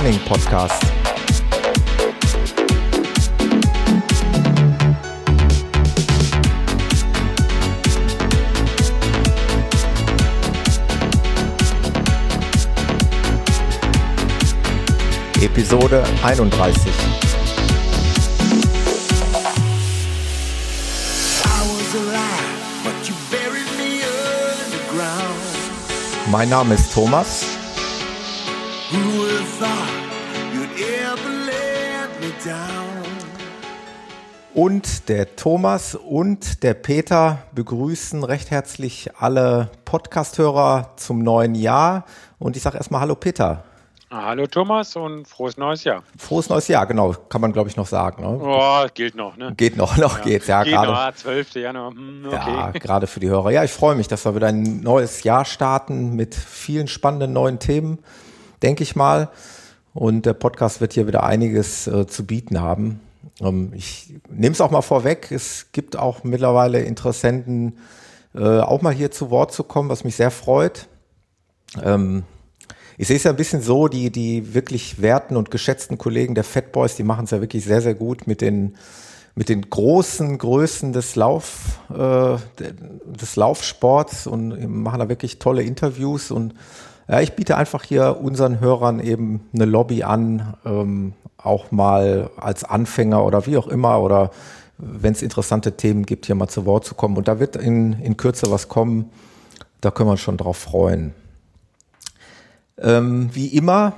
[0.00, 0.82] Running Podcast.
[15.42, 16.92] Episode 31.
[26.30, 27.59] Mein Name ist Thomas.
[34.62, 42.04] Und der Thomas und der Peter begrüßen recht herzlich alle Podcasthörer zum neuen Jahr.
[42.38, 43.64] Und ich sage erstmal Hallo Peter.
[44.10, 46.02] Hallo Thomas und frohes neues Jahr.
[46.18, 48.22] Frohes neues Jahr, genau, kann man glaube ich noch sagen.
[48.22, 48.38] Ne?
[48.38, 49.54] Oh, gilt noch, ne?
[49.56, 50.24] Geht noch, noch ja.
[50.24, 50.62] geht's, ja.
[50.62, 51.54] Geht grade, noch, 12.
[51.54, 51.90] Januar.
[51.92, 52.36] Hm, okay.
[52.36, 53.52] Ja, gerade für die Hörer.
[53.52, 57.60] Ja, ich freue mich, dass wir wieder ein neues Jahr starten mit vielen spannenden neuen
[57.60, 57.98] Themen,
[58.62, 59.30] denke ich mal.
[59.94, 63.00] Und der Podcast wird hier wieder einiges äh, zu bieten haben.
[63.40, 67.78] Ähm, ich nehme es auch mal vorweg, es gibt auch mittlerweile Interessenten,
[68.34, 70.88] äh, auch mal hier zu Wort zu kommen, was mich sehr freut.
[71.82, 72.24] Ähm,
[72.96, 76.44] ich sehe es ja ein bisschen so, die, die wirklich werten und geschätzten Kollegen der
[76.44, 78.76] Fat Boys, die machen es ja wirklich sehr, sehr gut mit den,
[79.34, 82.36] mit den großen Größen des Lauf, äh,
[83.06, 86.54] des Laufsports und machen da wirklich tolle Interviews und
[87.10, 92.62] ja, ich biete einfach hier unseren Hörern eben eine Lobby an, ähm, auch mal als
[92.62, 94.30] Anfänger oder wie auch immer oder
[94.78, 97.16] wenn es interessante Themen gibt, hier mal zu Wort zu kommen.
[97.16, 99.10] Und da wird in, in Kürze was kommen.
[99.80, 101.12] Da können wir uns schon drauf freuen.
[102.78, 103.94] Ähm, wie immer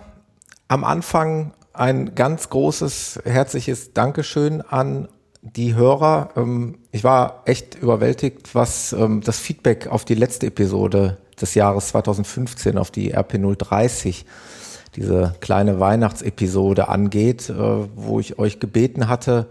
[0.68, 5.08] am Anfang ein ganz großes, herzliches Dankeschön an
[5.42, 6.30] die Hörer.
[6.36, 11.88] Ähm, ich war echt überwältigt, was ähm, das Feedback auf die letzte Episode des Jahres
[11.88, 14.24] 2015, auf die RP030,
[14.96, 17.54] diese kleine Weihnachtsepisode angeht, äh,
[17.96, 19.46] wo ich euch gebeten hatte,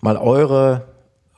[0.00, 0.86] mal eure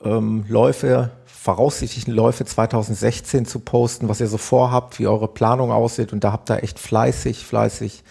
[0.03, 1.11] ähm, Läufe
[1.45, 6.11] voraussichtlichen Läufe 2016 zu posten, was ihr so vorhabt, wie eure Planung aussieht.
[6.11, 8.03] Und da habt ihr echt fleißig, fleißig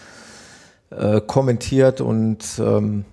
[0.89, 1.99] äh, kommentiert.
[1.99, 3.03] Und ähm,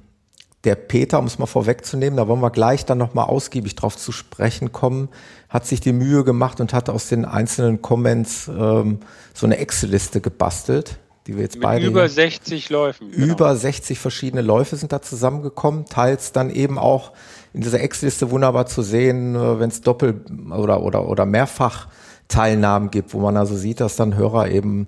[0.64, 4.12] der Peter, um es mal vorwegzunehmen, da wollen wir gleich dann nochmal ausgiebig drauf zu
[4.12, 5.08] sprechen kommen,
[5.48, 9.00] hat sich die Mühe gemacht und hat aus den einzelnen Comments ähm,
[9.34, 11.86] so eine Excel-Liste gebastelt, die wir jetzt Mit beide.
[11.86, 13.10] Über 60 Läufen.
[13.10, 13.32] Genau.
[13.32, 17.12] Über 60 verschiedene Läufe sind da zusammengekommen, teils dann eben auch
[17.52, 21.88] in dieser Ex-Liste wunderbar zu sehen, äh, wenn es Doppel- oder, oder, oder mehrfach
[22.28, 24.86] Teilnahmen gibt, wo man also sieht, dass dann Hörer eben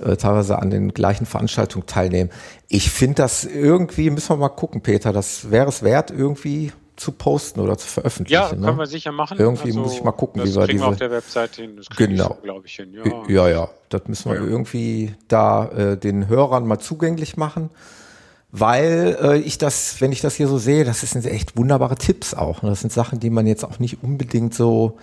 [0.00, 2.30] äh, teilweise an den gleichen Veranstaltungen teilnehmen.
[2.68, 7.12] Ich finde das irgendwie, müssen wir mal gucken, Peter, das wäre es wert, irgendwie zu
[7.12, 8.40] posten oder zu veröffentlichen.
[8.40, 8.76] Ja, können ne?
[8.76, 9.38] wir sicher machen.
[9.38, 10.80] Irgendwie also, muss ich mal gucken, wie wir diese.
[10.80, 11.76] Wir auf der Website hin.
[11.76, 12.94] Das genau, glaube ich hin.
[12.94, 13.22] Ja.
[13.28, 14.44] ja, ja, das müssen wir ja.
[14.44, 17.70] irgendwie da äh, den Hörern mal zugänglich machen
[18.56, 22.34] weil äh, ich das, wenn ich das hier so sehe, das sind echt wunderbare Tipps
[22.34, 22.62] auch.
[22.62, 22.70] Ne?
[22.70, 24.96] Das sind Sachen, die man jetzt auch nicht unbedingt so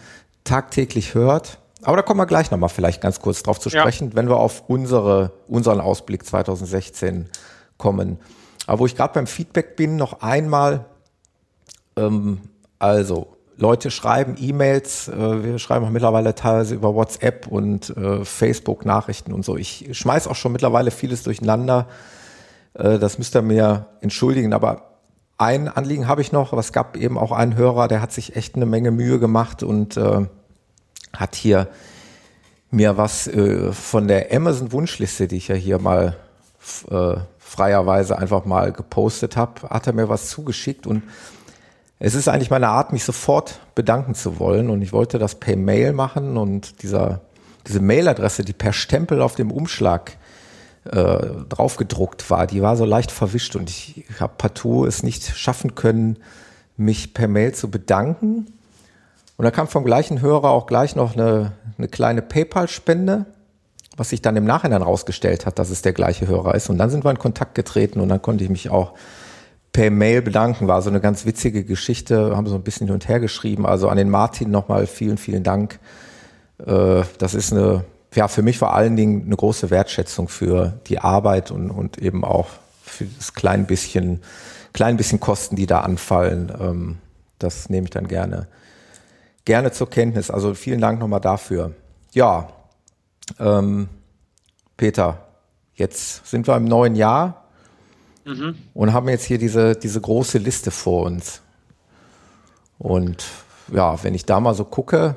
[0.45, 1.59] tagtäglich hört.
[1.83, 4.15] Aber da kommen wir gleich nochmal vielleicht ganz kurz drauf zu sprechen, ja.
[4.15, 7.29] wenn wir auf unsere, unseren Ausblick 2016
[7.77, 8.19] kommen.
[8.67, 10.85] Aber wo ich gerade beim Feedback bin, noch einmal,
[11.95, 12.41] ähm,
[12.79, 19.33] also Leute schreiben E-Mails, äh, wir schreiben auch mittlerweile teilweise über WhatsApp und äh, Facebook-Nachrichten
[19.33, 19.57] und so.
[19.57, 21.87] Ich schmeiß auch schon mittlerweile vieles durcheinander
[22.73, 24.97] äh, das müsst ihr mir entschuldigen, aber
[25.37, 28.35] ein Anliegen habe ich noch, aber es gab eben auch einen Hörer, der hat sich
[28.35, 30.27] echt eine Menge Mühe gemacht und äh,
[31.15, 31.67] hat hier
[32.71, 36.15] mir was äh, von der Amazon Wunschliste, die ich ja hier mal
[36.89, 40.87] äh, freierweise einfach mal gepostet habe, hat er mir was zugeschickt.
[40.87, 41.03] Und
[41.99, 44.69] es ist eigentlich meine Art, mich sofort bedanken zu wollen.
[44.69, 46.37] Und ich wollte das per Mail machen.
[46.37, 47.19] Und dieser,
[47.67, 50.17] diese Mailadresse, die per Stempel auf dem Umschlag
[50.85, 51.17] äh,
[51.49, 53.57] draufgedruckt war, die war so leicht verwischt.
[53.57, 56.17] Und ich habe partout es nicht schaffen können,
[56.77, 58.47] mich per Mail zu bedanken.
[59.41, 63.25] Und da kam vom gleichen Hörer auch gleich noch eine, eine kleine PayPal-Spende,
[63.97, 66.69] was sich dann im Nachhinein rausgestellt hat, dass es der gleiche Hörer ist.
[66.69, 68.93] Und dann sind wir in Kontakt getreten und dann konnte ich mich auch
[69.73, 70.67] per Mail bedanken.
[70.67, 73.65] War so eine ganz witzige Geschichte, haben so ein bisschen hin und her geschrieben.
[73.65, 75.79] Also an den Martin nochmal vielen, vielen Dank.
[76.63, 77.83] Äh, das ist eine
[78.13, 82.23] ja, für mich vor allen Dingen eine große Wertschätzung für die Arbeit und, und eben
[82.23, 82.49] auch
[82.83, 84.21] für das klein bisschen,
[84.71, 86.51] klein bisschen Kosten, die da anfallen.
[86.59, 86.97] Ähm,
[87.39, 88.47] das nehme ich dann gerne,
[89.45, 90.29] gerne zur Kenntnis.
[90.29, 91.73] Also vielen Dank nochmal dafür.
[92.13, 92.49] Ja,
[93.39, 93.89] ähm,
[94.77, 95.17] Peter,
[95.75, 97.45] jetzt sind wir im neuen Jahr
[98.25, 98.57] mhm.
[98.73, 101.41] und haben jetzt hier diese, diese große Liste vor uns.
[102.77, 103.25] Und
[103.71, 105.15] ja, wenn ich da mal so gucke,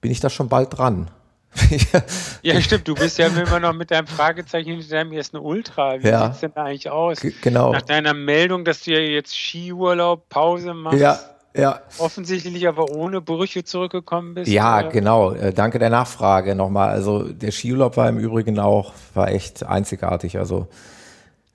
[0.00, 1.08] bin ich da schon bald dran.
[2.42, 2.88] ja, stimmt.
[2.88, 6.02] Du bist ja immer noch mit deinem Fragezeichen hinter deinem ersten Ultra.
[6.02, 6.26] Wie Ja.
[6.26, 7.20] sieht's denn da eigentlich aus?
[7.20, 7.72] G- genau.
[7.72, 11.18] Nach deiner Meldung, dass du ja jetzt Skiurlaub, Pause machst, Ja,
[11.56, 11.80] ja.
[11.98, 14.50] offensichtlich aber ohne Brüche zurückgekommen bist.
[14.50, 14.88] Ja, oder?
[14.88, 15.32] genau.
[15.32, 16.90] Äh, danke der Nachfrage nochmal.
[16.90, 20.38] Also der Skiurlaub war im Übrigen auch, war echt einzigartig.
[20.38, 20.68] Also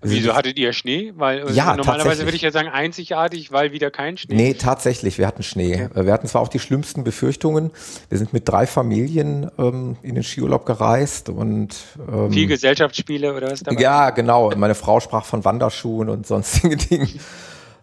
[0.02, 1.12] Wieso hattet ihr Schnee?
[1.18, 4.34] Weil äh, Ja, normalerweise würde ich ja sagen einzigartig, weil wieder kein Schnee.
[4.34, 5.74] Nee, tatsächlich, wir hatten Schnee.
[5.74, 7.72] Äh, Wir hatten zwar auch die schlimmsten Befürchtungen.
[8.08, 11.76] Wir sind mit drei Familien ähm, in den Skiurlaub gereist und
[12.10, 13.82] ähm, Viel Gesellschaftsspiele oder was dabei?
[13.82, 14.52] ja, genau.
[14.56, 17.20] Meine Frau sprach von Wanderschuhen und sonstigen Dingen.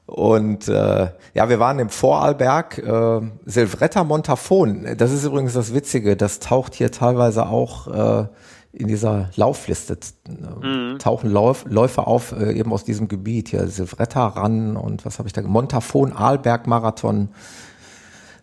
[0.07, 4.87] Und äh, ja, wir waren im Vorarlberg, äh, Silvretta Montafon.
[4.97, 7.89] Das ist übrigens das Witzige, das taucht hier teilweise auch
[8.23, 8.27] äh,
[8.73, 9.99] in dieser Laufliste.
[10.29, 13.67] Äh, Tauchen Lauf, Läufer auf, äh, eben aus diesem Gebiet hier.
[13.67, 15.43] Silvretta ran und was habe ich da?
[15.43, 17.31] Montafon, Arlberg Marathon.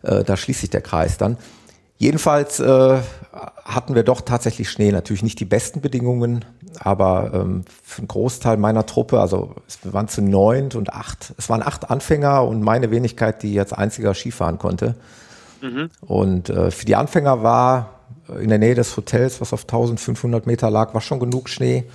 [0.01, 1.37] Äh, da schließt sich der Kreis dann.
[2.03, 2.97] Jedenfalls äh,
[3.63, 4.91] hatten wir doch tatsächlich Schnee.
[4.91, 6.43] Natürlich nicht die besten Bedingungen,
[6.79, 11.33] aber ähm, für einen Großteil meiner Truppe, also es- wir waren zu neunt und acht,
[11.37, 14.95] es waren acht Anfänger und meine Wenigkeit, die jetzt einziger Skifahren konnte.
[16.01, 20.45] Und äh, für die Anfänger war äh, in der Nähe des Hotels, was auf 1500
[20.45, 21.85] Meter lag, war schon genug Schnee.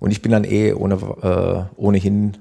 [0.00, 2.36] Und ich bin dann eh ohne, äh, ohnehin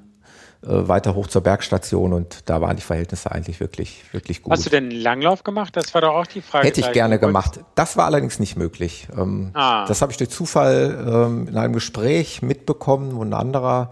[0.63, 4.54] weiter hoch zur Bergstation und da waren die Verhältnisse eigentlich wirklich, wirklich gut.
[4.54, 5.75] Hast du denn einen Langlauf gemacht?
[5.75, 6.68] Das war doch auch die Frage.
[6.68, 7.60] Hätte ich gerne gemacht.
[7.75, 9.08] Das war allerdings nicht möglich.
[9.18, 9.86] Ähm, Ah.
[9.88, 13.92] Das habe ich durch Zufall ähm, in einem Gespräch mitbekommen, wo ein anderer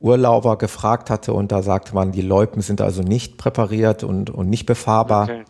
[0.00, 4.48] Urlauber gefragt hatte und da sagte man, die Loipen sind also nicht präpariert und, und
[4.50, 5.24] nicht befahrbar.
[5.24, 5.44] Okay.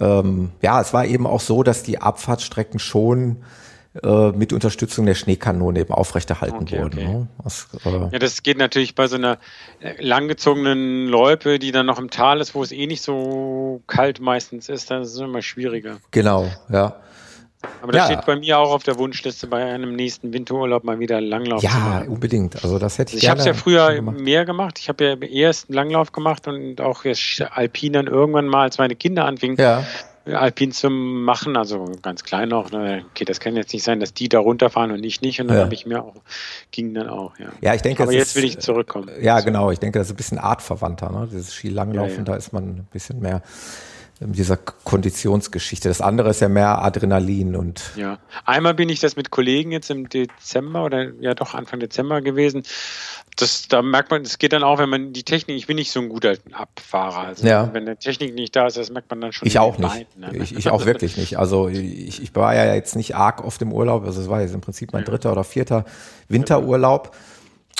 [0.00, 3.44] Ähm, ja, es war eben auch so, dass die Abfahrtsstrecken schon
[4.02, 6.98] äh, mit Unterstützung der Schneekanone eben aufrechterhalten Okay, wurden.
[6.98, 7.06] okay.
[7.08, 7.28] Ne?
[7.44, 9.38] Das, äh, Ja, das geht natürlich bei so einer
[9.80, 14.20] äh, langgezogenen Loipe, die dann noch im Tal ist, wo es eh nicht so kalt
[14.20, 15.98] meistens ist, dann ist es immer schwieriger.
[16.10, 16.96] genau, ja.
[17.82, 18.14] Aber das Ja.
[18.16, 21.66] steht bei mir auch auf der Wunschliste, bei einem nächsten Winterurlaub mal wieder Langlauf zu
[21.66, 22.08] Ja, machen.
[22.08, 22.62] unbedingt.
[22.62, 24.18] Also das hätte ich, Also ich habe es ja früher gemacht.
[24.18, 24.78] mehr gemacht.
[24.78, 28.76] Ich habe ja erst einen Langlauf gemacht und auch jetzt Alpin dann irgendwann mal, als
[28.78, 29.84] meine Kinder anfingen, Ja,
[30.26, 32.70] Alpin zu machen, also ganz klein noch.
[32.70, 33.04] Ne?
[33.10, 35.40] Okay, das kann jetzt nicht sein, dass die da runterfahren und ich nicht.
[35.40, 35.64] Und dann Ja.
[35.64, 36.14] habe ich mir auch,
[36.70, 37.46] ging dann auch, ja.
[37.60, 39.10] ja, ich denke, Aber jetzt ist, will ich zurückkommen.
[39.20, 39.70] Ja, genau.
[39.70, 41.10] Ich denke, das ist ein bisschen artverwandter.
[41.10, 41.28] Ne?
[41.30, 42.24] Dieses Skilanglaufen, Ja, ja.
[42.24, 43.42] da ist man ein bisschen mehr
[44.20, 45.88] dieser Konditionsgeschichte.
[45.88, 49.90] Das andere ist ja mehr Adrenalin und Ja, einmal bin ich das mit Kollegen jetzt
[49.90, 52.62] im Dezember oder ja doch Anfang Dezember gewesen.
[53.36, 55.90] Das, da merkt man, es geht dann auch, wenn man die Technik, ich bin nicht
[55.90, 57.26] so ein guter Abfahrer.
[57.26, 57.68] Also Ja.
[57.72, 59.48] wenn die Technik nicht da ist, das merkt man dann schon.
[59.48, 59.90] ich auch nicht.
[60.16, 60.42] Beinen, ne?
[60.42, 61.36] Ich, ich auch wirklich nicht.
[61.38, 64.04] Also ich, ich war ja jetzt nicht arg oft im Urlaub.
[64.04, 65.84] Also es war jetzt im Prinzip mein dritter oder vierter
[66.28, 67.16] Winterurlaub.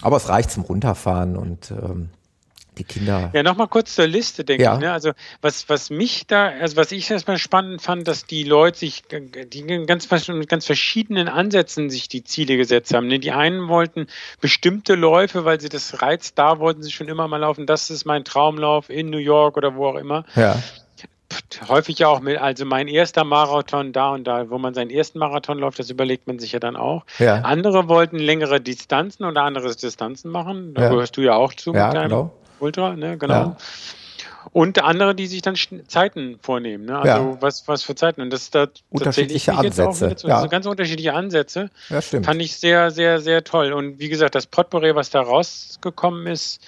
[0.03, 2.11] Aber es reicht zum Runterfahren und ähm,
[2.79, 3.31] die Kinder.
[3.33, 4.75] Ja, nochmal kurz zur Liste, denke Ja.
[4.75, 4.81] ich.
[4.81, 4.93] Ne?
[4.93, 9.03] Also was, was mich da, also was ich erstmal spannend fand, dass die Leute sich,
[9.09, 13.07] die ganz, mit ganz verschiedenen Ansätzen sich die Ziele gesetzt haben.
[13.07, 13.19] Ne?
[13.19, 14.07] Die einen wollten
[14.41, 17.67] bestimmte Läufe, weil sie das reizt, da wollten sie schon immer mal laufen.
[17.67, 20.25] Das ist mein Traumlauf in New York oder wo auch immer.
[20.35, 20.61] Ja,
[21.69, 25.19] häufig ja auch mit, also mein erster Marathon da und da, wo man seinen ersten
[25.19, 27.05] Marathon läuft, das überlegt man sich ja dann auch.
[27.19, 27.37] Ja.
[27.41, 30.75] Andere wollten längere Distanzen oder andere Distanzen machen.
[30.75, 30.89] Da Ja.
[30.91, 32.33] gehörst du ja auch zu Ja, mit deinem genau.
[32.61, 33.35] Ultra, ne, genau.
[33.35, 33.57] Ja.
[34.53, 35.57] Und andere, die sich dann
[35.89, 36.99] Zeiten vornehmen, ne?
[36.99, 37.37] Also Ja.
[37.43, 38.21] was, was für Zeiten.
[38.21, 40.37] Und das da Unterschiedliche Ansätze, so- ja.
[40.37, 41.71] also ganz unterschiedliche Ansätze.
[41.89, 42.27] ja, stimmt.
[42.27, 43.73] Fand ich sehr, sehr, sehr toll.
[43.73, 46.61] Und wie gesagt, das Potpourri, was da rausgekommen ist,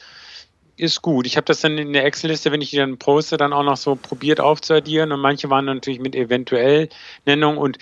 [0.78, 1.26] ist gut.
[1.26, 3.76] Ich habe das dann in der Excel-Liste, wenn ich die dann poste, dann auch noch
[3.76, 5.12] so probiert aufzuaddieren.
[5.12, 6.88] Und manche waren natürlich mit eventuell
[7.24, 7.78] Nennung und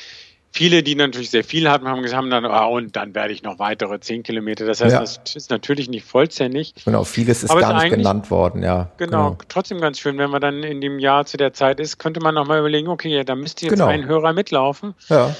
[0.55, 3.43] viele, die natürlich sehr viel hatten, haben gesagt, haben dann, ah, und dann werde ich
[3.43, 4.65] noch weitere 10 Kilometer.
[4.65, 5.01] Das heißt, Ja.
[5.01, 6.75] das ist natürlich nicht vollständig.
[6.85, 8.89] Genau, vieles ist gar ist nicht genannt worden, ja.
[8.97, 12.21] Genau, trotzdem ganz schön, wenn man dann in dem Jahr zu der Zeit ist, könnte
[12.21, 13.87] man nochmal überlegen, okay, ja, da müsste jetzt Genau.
[13.87, 14.95] ein Hörer mitlaufen.
[15.09, 15.35] Ja,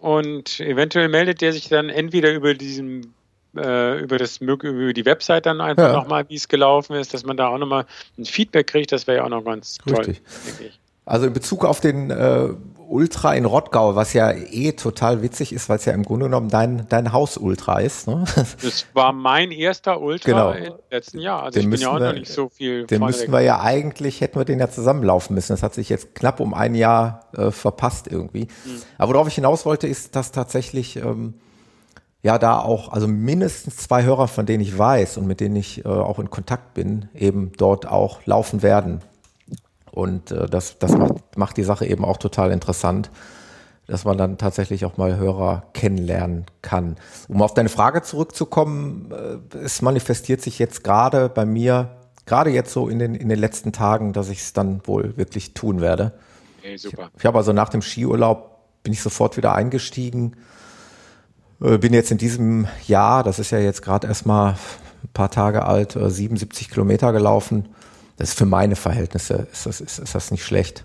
[0.00, 3.14] Und eventuell meldet der sich dann entweder über diesen
[3.56, 5.92] äh, über das über die Website dann einfach Ja.
[5.92, 7.86] nochmal, wie es gelaufen ist, dass man da auch nochmal
[8.18, 10.20] ein Feedback kriegt, das wäre ja auch noch ganz toll, Richtig.
[10.60, 10.78] ich.
[11.06, 12.48] Also in Bezug auf den äh,
[12.88, 16.48] Ultra in Rottgau, was ja eh total witzig ist, weil es ja im Grunde genommen
[16.48, 18.08] dein, dein Haus-Ultra ist.
[18.08, 18.24] Ne?
[18.62, 20.52] Das war mein erster Ultra Genau.
[20.52, 21.42] im letzten Jahr.
[21.42, 23.60] Also Den ich bin ja auch wir- noch nicht so viel Den müssten wir ja
[23.60, 25.52] eigentlich, hätten wir den ja zusammenlaufen müssen.
[25.52, 28.48] Das hat sich jetzt knapp um ein Jahr äh, verpasst irgendwie.
[28.64, 28.82] Hm.
[28.96, 31.34] Aber worauf ich hinaus wollte, ist, dass tatsächlich ähm,
[32.22, 35.84] ja da auch, also mindestens zwei Hörer, von denen ich weiß und mit denen ich
[35.84, 39.00] äh, auch in Kontakt bin, eben dort auch laufen werden.
[39.98, 43.10] Und äh, das, das macht, macht die Sache eben auch total interessant,
[43.88, 46.94] dass man dann tatsächlich auch mal Hörer kennenlernen kann.
[47.26, 52.72] Um auf deine Frage zurückzukommen, äh, es manifestiert sich jetzt gerade bei mir, gerade jetzt
[52.72, 56.12] so in den, in den letzten Tagen, dass ich es dann wohl wirklich tun werde.
[56.62, 57.10] Ey, super.
[57.18, 60.36] Ich habe also nach dem Skiurlaub bin ich sofort wieder eingestiegen.
[61.60, 64.52] Äh, bin jetzt in diesem Jahr, das ist ja jetzt gerade erstmal
[65.02, 67.70] ein paar Tage alt, 77 Kilometer gelaufen.
[68.18, 70.84] Das ist für meine Verhältnisse ist das, ist, ist das nicht schlecht.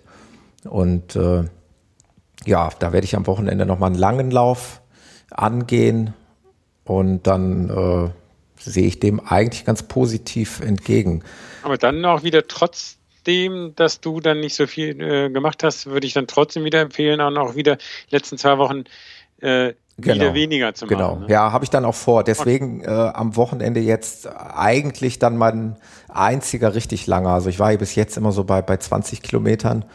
[0.63, 1.43] Und äh,
[2.45, 4.81] ja, da werde ich am Wochenende nochmal einen langen Lauf
[5.31, 6.13] angehen
[6.85, 8.09] und dann äh,
[8.59, 11.23] sehe ich dem eigentlich ganz positiv entgegen.
[11.63, 16.05] Aber dann auch wieder trotzdem, dass du dann nicht so viel äh, gemacht hast, würde
[16.05, 18.83] ich dann trotzdem wieder empfehlen, auch noch wieder die letzten zwei Wochen
[19.41, 20.15] äh, genau.
[20.15, 20.97] wieder weniger zu machen.
[20.97, 21.25] Genau, ne?
[21.29, 22.23] ja, habe ich dann auch vor.
[22.23, 25.77] Deswegen äh, am Wochenende jetzt eigentlich dann mein
[26.09, 27.29] einziger richtig langer.
[27.29, 29.85] Also ich war hier bis jetzt immer so bei, bei 20 Kilometern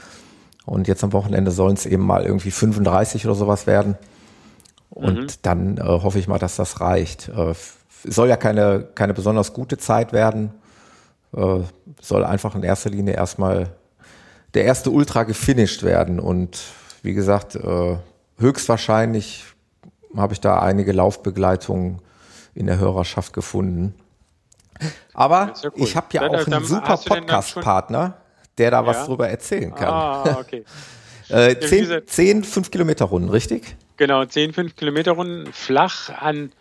[0.67, 3.97] und jetzt am Wochenende sollen es eben mal irgendwie 35 oder sowas werden.
[4.90, 5.26] Und mhm.
[5.43, 7.28] dann äh, hoffe ich mal, dass das reicht.
[7.28, 7.55] Äh,
[8.05, 10.52] soll ja keine, keine besonders gute Zeit werden.
[11.35, 11.61] Äh,
[12.00, 13.71] soll einfach in erster Linie erstmal
[14.55, 16.21] der erste Ultra gefinisht werden.
[16.21, 16.59] Und
[17.02, 17.97] wie gesagt, äh,
[18.38, 19.45] höchstwahrscheinlich
[20.17, 22.00] habe ich da einige Laufbegleitungen
[22.55, 23.95] in der Hörerschaft gefunden.
[25.15, 25.73] Aber ja cool.
[25.77, 28.17] ich habe ja dann, auch einen super Podcast-Partner,
[28.59, 28.87] der da ja?
[28.87, 29.88] was drüber erzählen kann.
[29.88, 30.65] Ah, okay.
[31.29, 33.77] äh, zehn, zehn 5 Kilometer Runden, richtig?
[33.97, 36.53] Genau, 10, 5 Kilometer Runden flach an,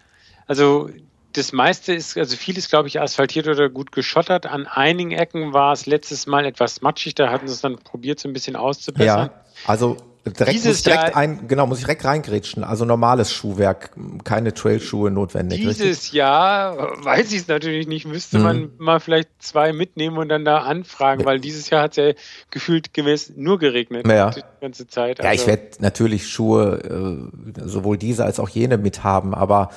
[0.48, 0.90] also
[1.34, 4.48] das meiste ist, also vieles, glaube ich, asphaltiert oder gut geschottert.
[4.48, 8.20] An einigen Ecken war es letztes Mal etwas matschig, da hatten sie es dann probiert,
[8.20, 9.30] so ein bisschen auszubessern.
[9.30, 9.98] Ja, also
[10.30, 12.64] direkt, Dieses direkt Jahr, ein, genau, muss ich direkt reingrätschen.
[12.64, 13.92] Also normales Schuhwerk,
[14.24, 15.60] keine Trailschuhe notwendig.
[15.60, 16.14] Dieses richtig?
[16.14, 18.44] Jahr, weiß ich es natürlich nicht, müsste mhm.
[18.44, 22.12] man mal vielleicht zwei mitnehmen und dann da anfragen, weil dieses Jahr hat es ja
[22.50, 24.32] gefühlt gemäß nur geregnet ja.
[24.32, 25.20] die ganze Zeit.
[25.20, 29.70] Also ja, ich also werde natürlich Schuhe, äh, sowohl diese als auch jene mithaben, aber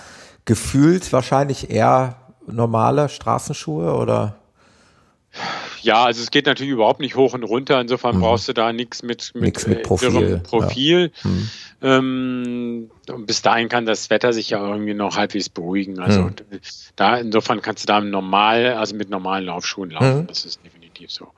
[0.45, 2.17] gefühlt wahrscheinlich eher
[2.47, 4.40] normale Straßenschuhe oder?
[5.83, 7.81] Ja, also es geht natürlich überhaupt nicht hoch und runter.
[7.81, 8.21] Insofern mhm.
[8.21, 10.39] brauchst du da nichts mit, mit, nix mit äh, Profil.
[10.43, 11.13] Profil.
[11.23, 11.31] Ja.
[11.31, 11.51] Mhm.
[11.83, 12.91] Ähm,
[13.27, 15.99] bis dahin kann das Wetter sich ja irgendwie noch halbwegs beruhigen.
[15.99, 16.35] Also mhm.
[16.97, 20.23] da insofern kannst du da normal, also mit normalen Laufschuhen laufen.
[20.23, 20.27] Mhm.
[20.27, 21.29] Das ist definitiv so.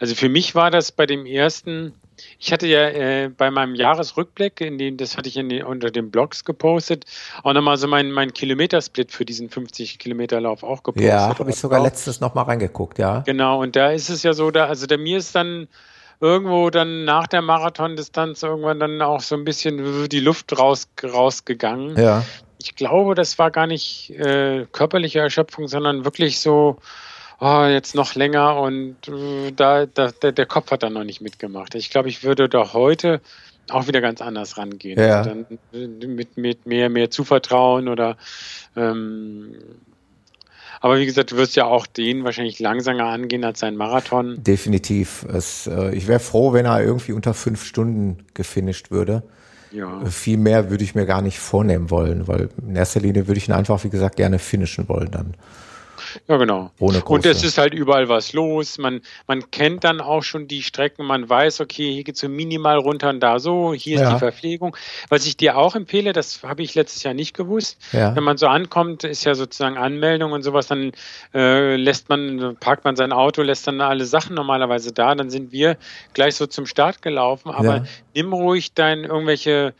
[0.00, 1.92] Also für mich war das bei dem ersten
[2.38, 6.10] ich hatte ja äh, bei meinem Jahresrückblick, in dem, das hatte ich in unter den
[6.10, 7.04] Blogs gepostet,
[7.42, 11.08] auch nochmal so meinen mein Kilometersplit für diesen 50 Kilometer Lauf auch gepostet.
[11.08, 11.84] Ja, habe ich sogar auch.
[11.84, 13.20] letztens nochmal reingeguckt, ja.
[13.20, 15.68] Genau, und da ist es ja so, da, also da mir ist dann
[16.20, 21.96] irgendwo dann nach der Marathondistanz irgendwann dann auch so ein bisschen die Luft raus, rausgegangen.
[21.96, 22.24] Ja.
[22.58, 26.78] Ich glaube, das war gar nicht äh, körperliche Erschöpfung, sondern wirklich so,
[27.40, 31.74] oh, jetzt noch länger und äh, da, da der, Kopf hat dann noch nicht mitgemacht.
[31.74, 33.20] Ich glaube, ich würde da heute
[33.70, 34.98] auch wieder ganz anders rangehen.
[35.00, 35.18] Ja.
[35.18, 38.16] Also dann äh, mit, mit mehr, mehr Zuvertrauen oder
[38.76, 39.54] ähm,
[40.84, 44.42] aber wie gesagt, du wirst ja auch den wahrscheinlich langsamer angehen als sein Marathon.
[44.44, 45.24] Definitiv.
[45.32, 49.22] Es, äh, ich wäre froh, wenn er irgendwie unter fünf Stunden gefinisht würde.
[49.72, 50.02] Ja.
[50.02, 53.38] Äh, viel mehr würde ich mir gar nicht vornehmen wollen, weil in erster Linie würde
[53.38, 55.34] ich ihn einfach, wie gesagt, gerne finishen wollen dann.
[56.28, 56.70] Ja, genau.
[56.78, 58.78] Ohne und es ist halt überall was los.
[58.78, 61.06] Man, man kennt dann auch schon die Strecken.
[61.06, 63.74] Man weiß, okay, hier geht es so minimal runter und da so.
[63.74, 64.08] Hier ja.
[64.08, 64.76] ist die Verpflegung.
[65.08, 67.78] Was ich dir auch empfehle, das habe ich letztes Jahr nicht gewusst.
[67.92, 68.14] Ja.
[68.14, 70.92] Wenn man so ankommt, ist ja sozusagen Anmeldung und sowas, dann
[71.34, 75.14] äh, lässt man, parkt man sein Auto, lässt dann alle Sachen normalerweise da.
[75.14, 75.76] Dann sind wir
[76.12, 77.50] gleich so zum Start gelaufen.
[77.50, 77.84] Aber ja.
[78.14, 79.74] nimm ruhig dein irgendwelche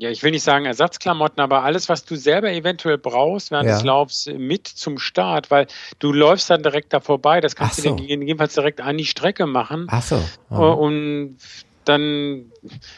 [0.00, 3.74] ja, ich will nicht sagen Ersatzklamotten, aber alles, was du selber eventuell brauchst während ja.
[3.74, 5.66] des Laufs mit zum Start, weil
[5.98, 7.42] du läufst dann direkt da vorbei.
[7.42, 7.82] Das kannst so.
[7.82, 9.88] du dann gegebenenfalls direkt an die Strecke machen.
[9.90, 10.16] Ach so.
[10.48, 10.56] Mhm.
[10.58, 11.36] Und
[11.84, 12.50] dann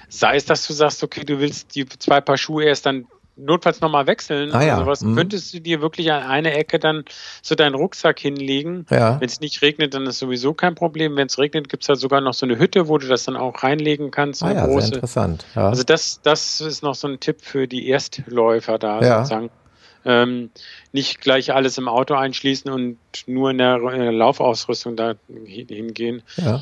[0.09, 3.07] sei es, dass du sagst, okay, du willst die zwei Paar Schuhe erst dann
[3.37, 4.53] notfalls nochmal wechseln.
[4.53, 4.79] Ah, ja.
[4.79, 5.17] sowas, mhm.
[5.17, 7.05] könntest du dir wirklich an eine Ecke dann
[7.43, 8.87] so deinen Rucksack hinlegen.
[8.91, 9.21] Ja.
[9.21, 11.17] Wenn es nicht regnet, dann ist sowieso kein Problem.
[11.17, 13.37] Wenn es regnet, gibt es da sogar noch so eine Hütte, wo du das dann
[13.37, 14.43] auch reinlegen kannst.
[14.43, 14.87] Ah, ja, große.
[14.87, 15.45] sehr interessant.
[15.55, 15.69] Ja.
[15.69, 19.19] Also das, das ist noch so ein Tipp für die Erstläufer da ja.
[19.19, 19.51] sozusagen.
[20.05, 20.51] Ähm,
[20.91, 25.15] nicht gleich alles im Auto einschließen und nur in der, in der Laufausrüstung da
[25.47, 26.23] hingehen.
[26.37, 26.61] Ja.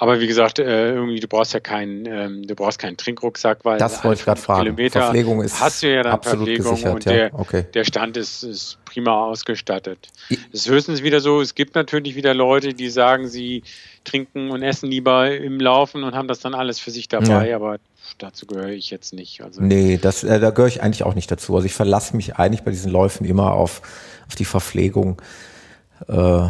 [0.00, 3.76] Aber wie gesagt, äh, irgendwie du brauchst ja keinen, ähm, du brauchst keinen Trinkrucksack, weil
[3.76, 4.62] das wollte ich gerade fragen.
[4.62, 7.12] Kilometer Verpflegung ist hast du ja dann absolut Verpflegung gesichert, und ja.
[7.12, 7.66] der, okay.
[7.74, 10.08] der Stand ist, ist prima ausgestattet.
[10.30, 13.62] Es ist höchstens wieder so, es gibt natürlich wieder Leute, die sagen, sie
[14.04, 17.56] trinken und essen lieber im Laufen und haben das dann alles für sich dabei, ja.
[17.56, 17.76] aber
[18.16, 19.42] dazu gehöre ich jetzt nicht.
[19.42, 21.54] Also nee, das, äh, da gehöre ich eigentlich auch nicht dazu.
[21.54, 23.82] Also ich verlasse mich eigentlich bei diesen Läufen immer auf,
[24.26, 25.20] auf die Verpflegung.
[26.08, 26.48] Äh,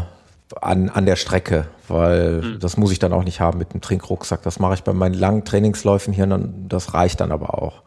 [0.60, 2.58] an, an der Strecke, weil mhm.
[2.60, 4.42] das muss ich dann auch nicht haben mit einem Trinkrucksack.
[4.42, 7.82] Das mache ich bei meinen langen Trainingsläufen hier, dann, das reicht dann aber auch.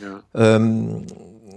[0.00, 0.56] Ja.
[0.56, 1.06] Ähm,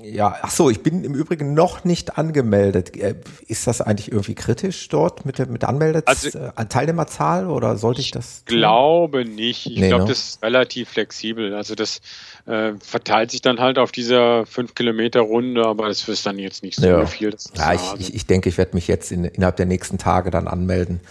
[0.04, 2.96] ja, ach so, ich bin im Übrigen noch nicht angemeldet.
[2.96, 3.16] Äh,
[3.48, 7.78] ist das eigentlich irgendwie kritisch dort mit der, mit der Anmelde also, äh, Teilnehmerzahl oder
[7.78, 8.40] sollte ich das?
[8.40, 9.66] Ich glaube nicht.
[9.66, 10.10] Ich nee, glaube, ne?
[10.10, 11.54] das ist relativ flexibel.
[11.54, 12.02] Also das
[12.46, 16.64] äh, verteilt sich dann halt auf dieser 5 Kilometer Runde, aber das ist dann jetzt
[16.64, 17.06] nicht so ja.
[17.06, 17.36] viel.
[17.56, 20.48] ja, ich, ich, ich denke, ich werde mich jetzt in, innerhalb der nächsten Tage dann
[20.48, 21.02] anmelden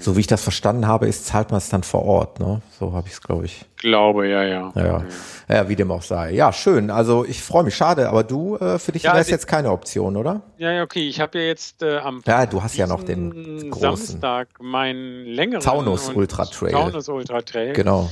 [0.00, 2.62] so wie ich das verstanden habe, ist, zahlt man es dann vor Ort, ne?
[2.78, 3.64] So habe ich es, glaube ich.
[3.76, 5.04] Glaube, ja, ja, ja.
[5.48, 6.32] Ja, wie dem auch sei.
[6.32, 6.90] Ja, schön.
[6.90, 7.74] Also ich freue mich.
[7.74, 10.42] Schade, aber du, äh, für dich ja, wäre es jetzt keine Option, oder?
[10.58, 11.08] Ja, ja, okay.
[11.08, 15.24] Ich habe ja jetzt äh, am Ja, du hast ja noch den großen Samstag meinen
[15.26, 16.72] längeren Taunus Ultra Trail.
[16.72, 17.72] Taunus Ultra Trail.
[17.72, 18.08] Genau.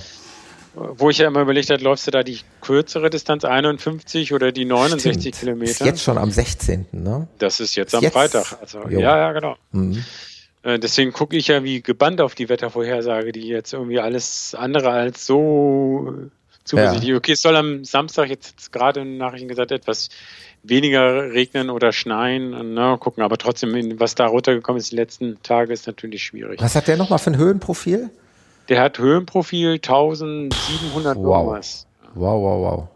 [0.75, 4.65] Wo ich ja immer überlegt habe, läufst du da die kürzere Distanz 51 oder die
[4.65, 5.41] 69 Stimmt.
[5.41, 5.71] Kilometer?
[5.71, 6.87] Ist jetzt schon am 16.
[6.93, 7.27] Ne?
[7.39, 8.13] Das ist jetzt ist am jetzt?
[8.13, 8.57] Freitag.
[8.61, 9.57] Also, ja, ja, genau.
[9.73, 10.05] Mhm.
[10.63, 14.91] Äh, deswegen gucke ich ja wie gebannt auf die Wettervorhersage, die jetzt irgendwie alles andere
[14.91, 16.31] als so
[16.65, 17.11] zuversichtlich.
[17.11, 17.17] Ja.
[17.17, 20.09] Okay, es soll am Samstag jetzt gerade in Nachrichten gesagt etwas
[20.63, 22.75] weniger regnen oder schneien.
[22.75, 26.61] Na, gucken, aber trotzdem, was da runtergekommen ist die letzten Tage, ist natürlich schwierig.
[26.61, 28.11] Was hat der nochmal für ein Höhenprofil?
[28.69, 31.59] Der hat Höhenprofil 1700 wow.
[32.15, 32.89] Wow, wow, wow.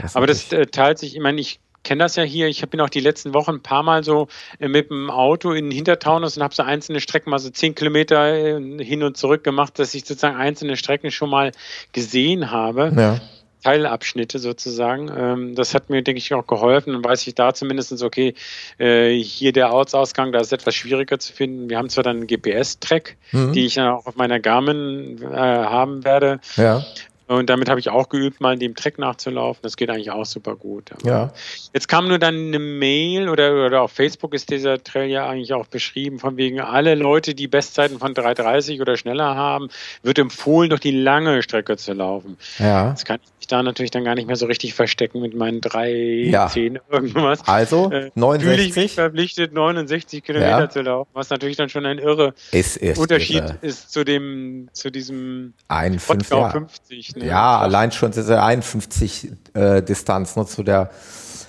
[0.00, 2.48] Das aber das äh, teilt sich, ich meine, ich kenne das ja hier.
[2.48, 5.70] Ich bin auch die letzten Wochen ein paar Mal so äh, mit dem Auto in
[5.70, 9.78] Hintertaunus und habe so einzelne Strecken, mal so zehn Kilometer äh, hin und zurück gemacht,
[9.78, 11.52] dass ich sozusagen einzelne Strecken schon mal
[11.92, 12.92] gesehen habe.
[12.96, 13.20] Ja.
[13.64, 15.10] Teilabschnitte sozusagen.
[15.14, 16.92] Ähm, das hat mir, denke ich, auch geholfen.
[16.92, 18.34] Dann weiß ich da zumindest, okay,
[18.78, 21.68] äh, hier der Ortsausgang, da ist etwas schwieriger zu finden.
[21.68, 23.52] Wir haben zwar dann einen GPS-Track, mhm.
[23.52, 26.40] die ich dann auch auf meiner Garmin haben werde.
[26.56, 26.84] Ja.
[27.28, 29.60] Und damit habe ich auch geübt, mal dem Track nachzulaufen.
[29.62, 30.90] Das geht eigentlich auch super gut.
[30.92, 31.32] Aber ja.
[31.74, 35.52] Jetzt kam nur dann eine Mail oder, oder auf Facebook ist dieser Trail ja eigentlich
[35.52, 39.68] auch beschrieben, von wegen alle Leute, die Bestzeiten von 3,30 oder schneller haben,
[40.02, 42.38] wird empfohlen, durch die lange Strecke zu laufen.
[42.58, 42.90] Ja.
[42.90, 45.60] Das kann ich mich da natürlich dann gar nicht mehr so richtig verstecken mit meinen
[45.60, 45.92] 3,
[46.30, 46.48] ja.
[46.48, 47.46] 10 irgendwas.
[47.46, 48.48] Also, äh, 69.
[48.48, 50.70] Fühle ich mich verpflichtet, 69 Kilometer ja.
[50.70, 54.68] zu laufen, was natürlich dann schon ein irre ist, ist, Unterschied ist, ist zu dem,
[54.72, 56.50] zu diesem 51, ja.
[56.50, 57.17] 50.
[57.18, 57.26] Ne?
[57.26, 60.90] Ja, allein schon diese 51 äh, Distanz ne, zu der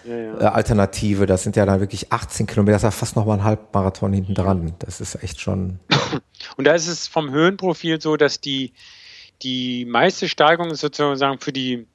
[0.06, 0.42] ja, ja.
[0.42, 1.26] Äh, Alternative.
[1.26, 4.34] Das sind ja dann wirklich 18 Kilometer, das ist ja fast nochmal ein Halbmarathon hinten
[4.34, 4.74] dran.
[4.80, 5.80] Das ist echt schon.
[6.58, 8.74] Und da ist es vom Höhenprofil so, dass die,
[9.42, 11.88] die meiste Steigung sozusagen für die,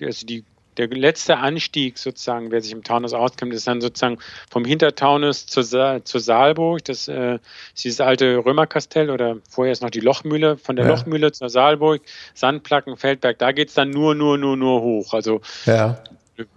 [0.00, 0.44] also die
[0.76, 4.18] der letzte Anstieg sozusagen, wer sich im Taunus auskennt, ist dann sozusagen
[4.50, 6.84] vom Hintertaunus zur, Sa zur Saalburg.
[6.84, 7.38] Das äh,
[7.74, 10.56] ist dieses alte Römerkastell oder vorher ist noch die Lochmühle.
[10.56, 10.92] Von der ja.
[10.92, 12.02] Lochmühle zur Saalburg,
[12.34, 15.12] Sandplacken, Feldberg, da geht's dann nur, nur, nur, nur hoch.
[15.12, 15.98] Also ja.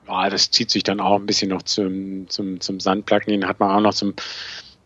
[0.07, 0.29] ja.
[0.29, 3.31] das zieht sich dann auch ein bisschen noch zum, zum, zum Sandplacken.
[3.31, 4.13] Den hat man auch noch zum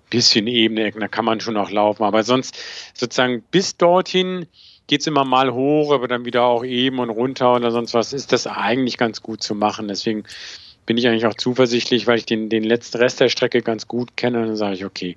[0.10, 2.04] bisschen Ebene, da kann man schon noch laufen.
[2.04, 2.58] Aber sonst
[2.94, 4.48] sozusagen bis dorthin
[4.90, 8.12] geht es immer mal hoch, aber dann wieder auch eben und runter oder sonst was,
[8.12, 9.88] ist das eigentlich ganz gut zu machen.
[9.88, 10.24] Deswegen
[10.88, 14.18] bin ich eigentlich auch zuversichtlich, weil ich den, den letzten Rest der Strecke ganz gut
[14.18, 14.48] kenne.
[14.48, 15.16] Dann sage ich, okay,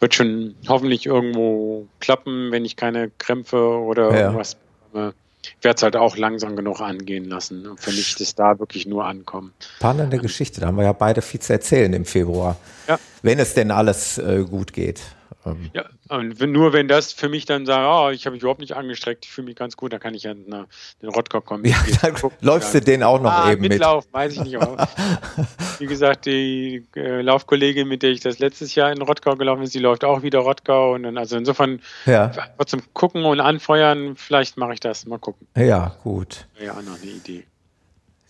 [0.00, 4.20] wird schon hoffentlich irgendwo klappen, wenn ich keine Krämpfe oder ja.
[4.22, 5.14] irgendwas bekomme.
[5.44, 7.64] Ich werde es halt auch langsam genug angehen lassen.
[7.68, 9.52] Und für mich ist da wirklich nur ankommen.
[9.76, 12.56] Spannende Geschichte, da haben wir ja beide viel zu erzählen im Februar.
[12.88, 12.98] Ja.
[13.22, 15.00] Wenn es denn alles äh, gut geht.
[15.46, 18.74] Ähm, ja, nur wenn das für mich dann sagt, oh, ich habe mich überhaupt nicht
[18.74, 20.66] angestreckt, ich fühle mich ganz gut, dann kann ich ja na,
[21.00, 21.64] den Rottgau kommen.
[21.64, 24.14] Ja, dann gucken, läufst du den auch noch ah, eben Mitlauf, mit.
[24.14, 24.60] weiß ich nicht.
[24.60, 24.88] Aber
[25.78, 29.74] wie gesagt, die äh, Laufkollegin, mit der ich das letztes Jahr in Rottgau gelaufen ist,
[29.74, 30.94] die läuft auch wieder Rottgau.
[30.94, 32.32] Und dann, also insofern ja.
[32.66, 35.06] zum Gucken und Anfeuern, vielleicht mache ich das.
[35.06, 35.46] Mal gucken.
[35.56, 36.48] Ja, gut.
[36.60, 37.44] Ja, noch eine Idee.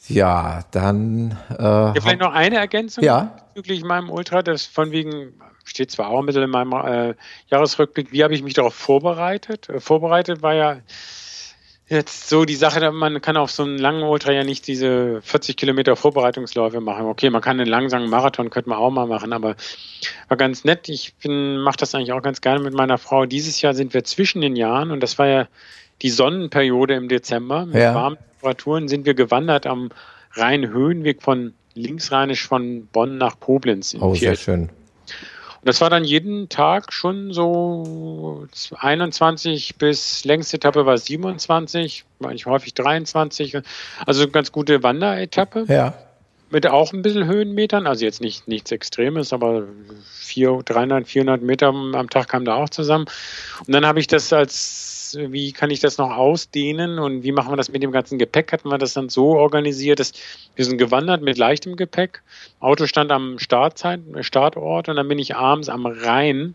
[0.09, 1.37] Ja, dann.
[1.51, 3.37] Äh, ja, vielleicht noch eine Ergänzung ja?
[3.55, 5.35] bezüglich meinem Ultra, das von wegen
[5.67, 7.15] steht zwar auch ein bisschen in meinem äh,
[7.51, 9.69] Jahresrückblick, wie habe ich mich darauf vorbereitet?
[9.69, 10.81] Äh, vorbereitet war ja
[11.89, 15.57] jetzt so die Sache, man kann auf so einen langen Ultra ja nicht diese 40
[15.57, 17.07] Kilometer Vorbereitungsläufe machen.
[17.07, 19.57] Okay, man kann einen langsamen Marathon, könnte man auch mal machen, aber
[20.29, 20.89] war ganz nett.
[20.89, 23.27] Ich mache das eigentlich auch ganz gerne mit meiner Frau.
[23.27, 25.49] Dieses Jahr sind wir zwischen den Jahren und das war ja
[26.03, 27.67] die Sonnenperiode im Dezember.
[27.67, 27.95] Mit ja.
[27.95, 29.91] warmen Temperaturen sind wir gewandert am
[30.33, 33.97] Rhein-Höhenweg von linksrheinisch von Bonn nach Koblenz.
[34.01, 34.71] oh, sehr schön.
[35.67, 38.47] Das war dann jeden Tag schon so
[38.79, 43.59] 21 bis längste Etappe war 27, eigentlich häufig 23.
[44.07, 45.65] Also eine ganz gute Wanderetappe.
[45.67, 45.95] Ja.
[46.51, 49.65] Mit auch ein bisschen Höhenmetern, also jetzt nicht nichts Extremes, aber
[50.21, 53.07] 400, 300, 400 Meter am Tag kam da auch zusammen.
[53.67, 57.53] Und dann habe ich das als wie kann ich das noch ausdehnen und wie machen
[57.53, 58.53] wir das mit dem ganzen Gepäck?
[58.53, 60.13] Hatten wir das dann so organisiert, dass
[60.55, 62.23] wir sind gewandert mit leichtem Gepäck.
[62.61, 66.55] Auto stand am Startzeit, Startort und dann bin ich abends am Rhein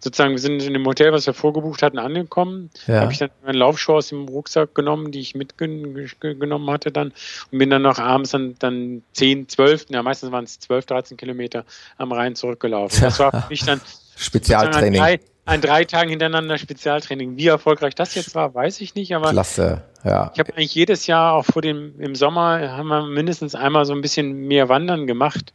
[0.00, 2.70] sozusagen, wir sind in dem Hotel, was wir vorgebucht hatten, angekommen.
[2.86, 3.00] Ja.
[3.00, 7.12] Habe ich dann meine Laufschuhe aus dem Rucksack genommen, die ich mitgenommen hatte dann
[7.50, 11.16] und bin dann noch abends dann, dann 10, 12, ja meistens waren es 12, 13
[11.16, 11.64] Kilometer
[11.96, 13.00] am Rhein zurückgelaufen.
[13.00, 13.80] Das war für mich dann
[14.16, 15.00] Spezialtraining.
[15.48, 17.36] An drei Tagen hintereinander Spezialtraining.
[17.36, 20.30] Wie erfolgreich das jetzt war, weiß ich nicht, aber Klasse, ja.
[20.34, 23.92] Ich habe eigentlich jedes Jahr, auch vor dem im Sommer, haben wir mindestens einmal so
[23.92, 25.52] ein bisschen mehr Wandern gemacht.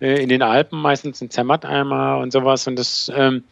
[0.00, 2.66] Äh, in den Alpen, meistens in Zermatt einmal und sowas.
[2.66, 3.44] Und das ähm,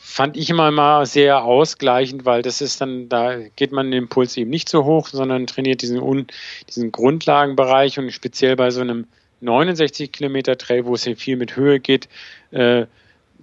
[0.00, 4.36] fand ich immer mal sehr ausgleichend, weil das ist dann, da geht man den Impuls
[4.36, 6.26] eben nicht so hoch, sondern trainiert diesen,
[6.68, 9.06] diesen Grundlagenbereich und speziell bei so einem
[9.40, 12.08] 69 Kilometer Trail, wo es ja viel mit Höhe geht,
[12.50, 12.86] äh,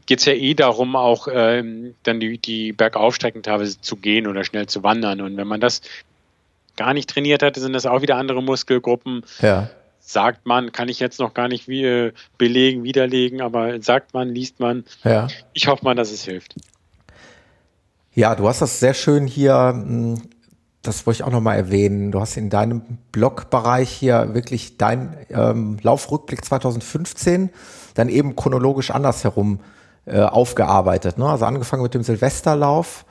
[0.05, 4.43] geht es ja eh darum, auch ähm, dann die, die Bergaufstrecken teilweise zu gehen oder
[4.43, 5.21] schnell zu wandern.
[5.21, 5.81] Und wenn man das
[6.75, 9.23] gar nicht trainiert hatte, sind das auch wieder andere Muskelgruppen.
[9.41, 9.69] Ja.
[9.99, 14.29] Sagt man, kann ich jetzt noch gar nicht wie, äh, belegen, widerlegen, aber sagt man,
[14.29, 14.83] liest man.
[15.03, 15.27] Ja.
[15.53, 16.55] Ich hoffe mal, dass es hilft.
[18.13, 20.21] Ja, du hast das sehr schön hier, hm,
[20.83, 22.11] das wollte ich auch nochmal erwähnen.
[22.11, 22.81] Du hast in deinem
[23.11, 27.49] Blogbereich hier wirklich dein ähm, Laufrückblick 2015
[27.95, 29.59] dann eben chronologisch andersherum
[30.05, 31.17] äh, aufgearbeitet.
[31.17, 31.25] Ne?
[31.25, 33.05] Also angefangen mit dem Silvesterlauf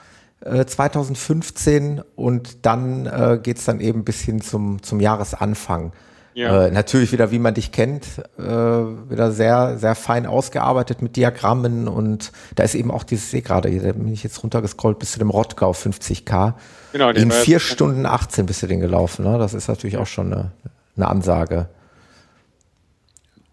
[0.44, 5.92] äh, 2015 und dann äh, geht dann eben bis hin zum, zum Jahresanfang.
[6.34, 6.66] Ja.
[6.66, 8.06] Äh, natürlich wieder, wie man dich kennt,
[8.38, 13.42] äh, wieder sehr, sehr fein ausgearbeitet mit Diagrammen und da ist eben auch dieses, sehe
[13.42, 16.54] gerade, da bin ich jetzt runtergescrollt bis zu dem Rottgau 50k.
[16.92, 19.38] Genau, In vier Stunden 18 bist du den gelaufen, ne?
[19.38, 20.50] Das ist natürlich auch schon eine,
[20.96, 21.68] eine Ansage.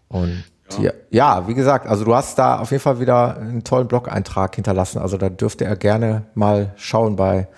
[0.08, 0.44] Und
[0.80, 0.92] ja.
[1.10, 4.98] ja, wie gesagt, also du hast da auf jeden Fall wieder einen tollen Blog-Eintrag hinterlassen.
[5.00, 7.48] Also da dürfte er gerne mal schauen bei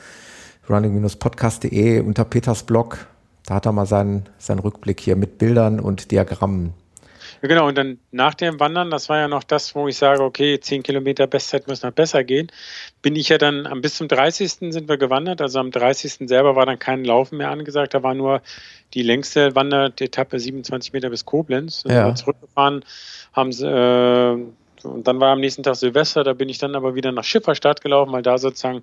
[0.68, 3.06] running-podcast.de unter Peters Blog.
[3.46, 6.72] Da hat er mal seinen, seinen Rückblick hier mit Bildern und Diagrammen.
[7.44, 10.22] Ja, genau, und dann nach dem Wandern, das war ja noch das, wo ich sage,
[10.22, 12.50] okay, 10 Kilometer Bestzeit muss noch besser gehen,
[13.02, 14.72] bin ich ja dann am bis zum 30.
[14.72, 16.26] sind wir gewandert, also am 30.
[16.26, 18.40] selber war dann kein Laufen mehr angesagt, da war nur
[18.94, 21.82] die längste Wanderetappe 27 Meter bis Koblenz.
[21.82, 22.14] Dann ja.
[22.14, 22.82] zurückgefahren,
[23.34, 24.38] haben sie, äh,
[24.82, 27.82] und dann war am nächsten Tag Silvester, da bin ich dann aber wieder nach Schifferstadt
[27.82, 28.82] gelaufen, weil da sozusagen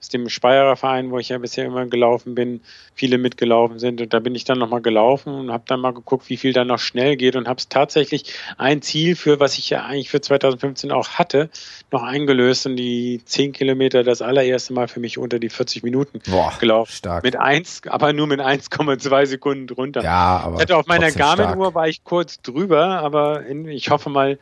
[0.00, 2.60] aus dem Speyerer Verein, wo ich ja bisher immer gelaufen bin,
[2.94, 4.00] viele mitgelaufen sind.
[4.00, 6.64] Und da bin ich dann nochmal gelaufen und habe dann mal geguckt, wie viel da
[6.64, 10.20] noch schnell geht und habe es tatsächlich ein Ziel für, was ich ja eigentlich für
[10.20, 11.48] 2015 auch hatte,
[11.90, 16.20] noch eingelöst und die 10 Kilometer das allererste Mal für mich unter die 40 Minuten
[16.30, 16.92] Boah, gelaufen.
[16.92, 17.24] Stark.
[17.24, 20.02] Mit 1, aber nur mit 1,2 Sekunden drunter.
[20.02, 20.56] Ja, aber.
[20.56, 24.38] Ich hatte auf meiner Garmin-Uhr war ich kurz drüber, aber ich hoffe mal,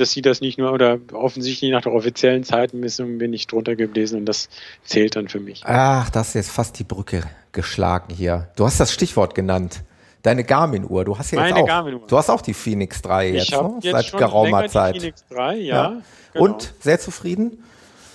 [0.00, 4.20] dass sie das nicht nur oder offensichtlich nach der offiziellen Zeitmessung bin ich drunter gelesen
[4.20, 4.48] und das
[4.84, 5.62] zählt dann für mich.
[5.64, 8.48] Ach, das ist jetzt fast die Brücke geschlagen hier.
[8.56, 9.82] Du hast das Stichwort genannt.
[10.22, 11.04] Deine Garmin-Uhr.
[11.04, 12.06] Du hast ja jetzt auch.
[12.06, 13.78] Du hast auch die Phoenix 3 jetzt, ne?
[13.80, 14.96] jetzt seit geraumer Zeit.
[14.96, 15.62] Die Phoenix 3, ja.
[15.62, 16.02] ja.
[16.32, 16.44] Genau.
[16.44, 17.64] Und sehr zufrieden?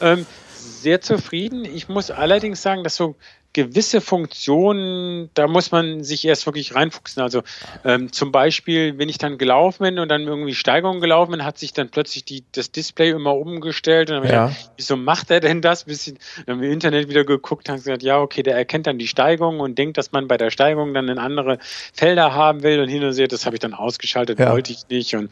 [0.01, 1.65] Ähm, sehr zufrieden.
[1.65, 3.15] Ich muss allerdings sagen, dass so
[3.55, 7.23] gewisse Funktionen, da muss man sich erst wirklich reinfuchsen.
[7.23, 7.41] Also
[7.85, 11.57] ähm, zum Beispiel, wenn ich dann gelaufen bin und dann irgendwie Steigerung gelaufen bin, hat
[11.57, 14.11] sich dann plötzlich die, das Display immer umgestellt.
[14.11, 14.47] Und dann ja.
[14.47, 15.85] gedacht, wieso macht er denn das?
[15.85, 18.99] Bisschen, dann haben wir im Internet wieder geguckt, haben gesagt, ja, okay, der erkennt dann
[18.99, 21.57] die Steigung und denkt, dass man bei der Steigung dann in andere
[21.93, 23.29] Felder haben will und hin und her.
[23.29, 24.51] Das habe ich dann ausgeschaltet, ja.
[24.51, 25.15] wollte ich nicht.
[25.15, 25.31] Und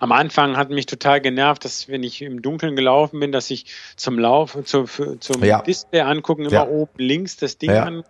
[0.00, 3.64] am Anfang hat mich total genervt, dass wenn ich im Dunkeln gelaufen bin, dass ich
[3.96, 5.62] zum Lauf, zu, zum ja.
[5.62, 7.84] Display angucken, immer oben links das das Ding ja.
[7.84, 8.04] an.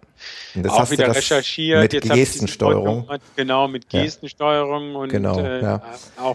[0.55, 1.83] Das auch wieder recherchiert.
[1.83, 3.09] Mit Jetzt Gestensteuerung.
[3.37, 4.99] Genau, mit Gestensteuerung ja.
[4.99, 5.83] und genau, äh, ja.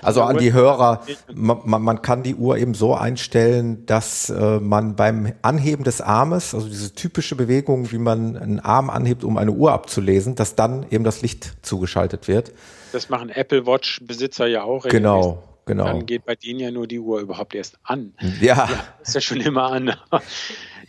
[0.01, 1.01] also an die Hörer,
[1.33, 6.53] man, man, kann die Uhr eben so einstellen, dass äh, man beim Anheben des Armes,
[6.53, 10.85] also diese typische Bewegung, wie man einen Arm anhebt, um eine Uhr abzulesen, dass dann
[10.91, 12.51] eben das Licht zugeschaltet wird.
[12.91, 14.83] Das machen Apple Watch Besitzer ja auch.
[14.83, 15.43] Genau.
[15.69, 15.85] Genau.
[15.85, 18.13] Dann geht bei denen ja nur die Uhr überhaupt erst an.
[18.41, 18.55] Ja.
[18.55, 18.69] ja
[19.03, 19.93] ist ja schon immer an.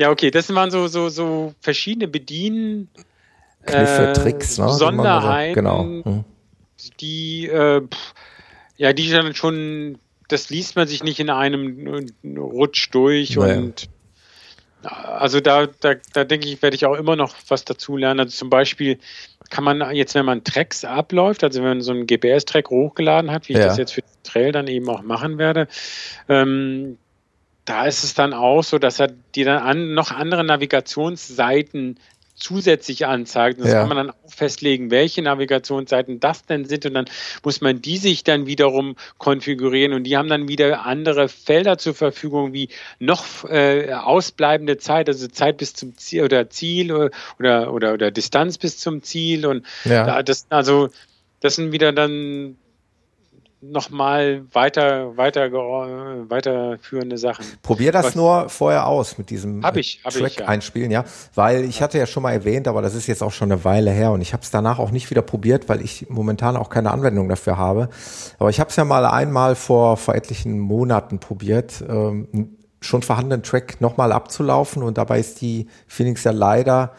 [0.01, 2.89] Ja, okay, das waren so, so, so verschiedene Bedienen.
[3.67, 4.65] Kniffe, äh, Tricks, ne?
[4.65, 5.83] Besonderheiten, genau.
[5.83, 6.25] Hm.
[7.01, 7.83] die, äh,
[8.79, 13.57] ja, die dann schon, das liest man sich nicht in einem Rutsch durch nee.
[13.57, 13.91] und
[14.83, 18.21] also da, da, da denke ich, werde ich auch immer noch was dazu lernen.
[18.21, 18.99] Also zum Beispiel
[19.51, 23.51] kann man jetzt, wenn man Tracks abläuft, also wenn man so einen GPS-Track hochgeladen hat,
[23.51, 23.67] wie ich ja.
[23.67, 25.69] das jetzt für den Trail dann eben auch machen werde,
[26.31, 26.97] ähm,
[27.65, 31.99] da ist es dann auch so, dass er die dann an, noch andere Navigationsseiten
[32.41, 33.59] zusätzlich anzeigt.
[33.59, 33.81] Und das ja.
[33.81, 36.87] kann man dann auch festlegen, welche Navigationsseiten das denn sind.
[36.87, 37.05] Und dann
[37.45, 39.93] muss man die sich dann wiederum konfigurieren.
[39.93, 45.29] Und die haben dann wieder andere Felder zur Verfügung, wie noch äh, ausbleibende Zeit, also
[45.29, 49.47] Zeit bis zum Ziel oder Ziel oder, oder, oder Distanz bis zum Ziel.
[49.47, 50.23] Und ja.
[50.23, 50.89] das, also,
[51.41, 52.57] das sind wieder dann
[53.61, 57.45] nochmal weiter, weiter, weiterführende Sachen.
[57.63, 60.47] Probier das Was, nur vorher aus mit diesem hab ich, hab Track ich, ja.
[60.47, 61.05] einspielen, ja.
[61.35, 63.91] Weil ich hatte ja schon mal erwähnt, aber das ist jetzt auch schon eine Weile
[63.91, 66.91] her und ich habe es danach auch nicht wieder probiert, weil ich momentan auch keine
[66.91, 67.91] Anwendung dafür habe.
[68.39, 73.43] Aber ich habe es ja mal einmal vor, vor etlichen Monaten probiert, ähm, schon vorhandenen
[73.43, 76.93] Track nochmal abzulaufen und dabei ist die Phoenix ja leider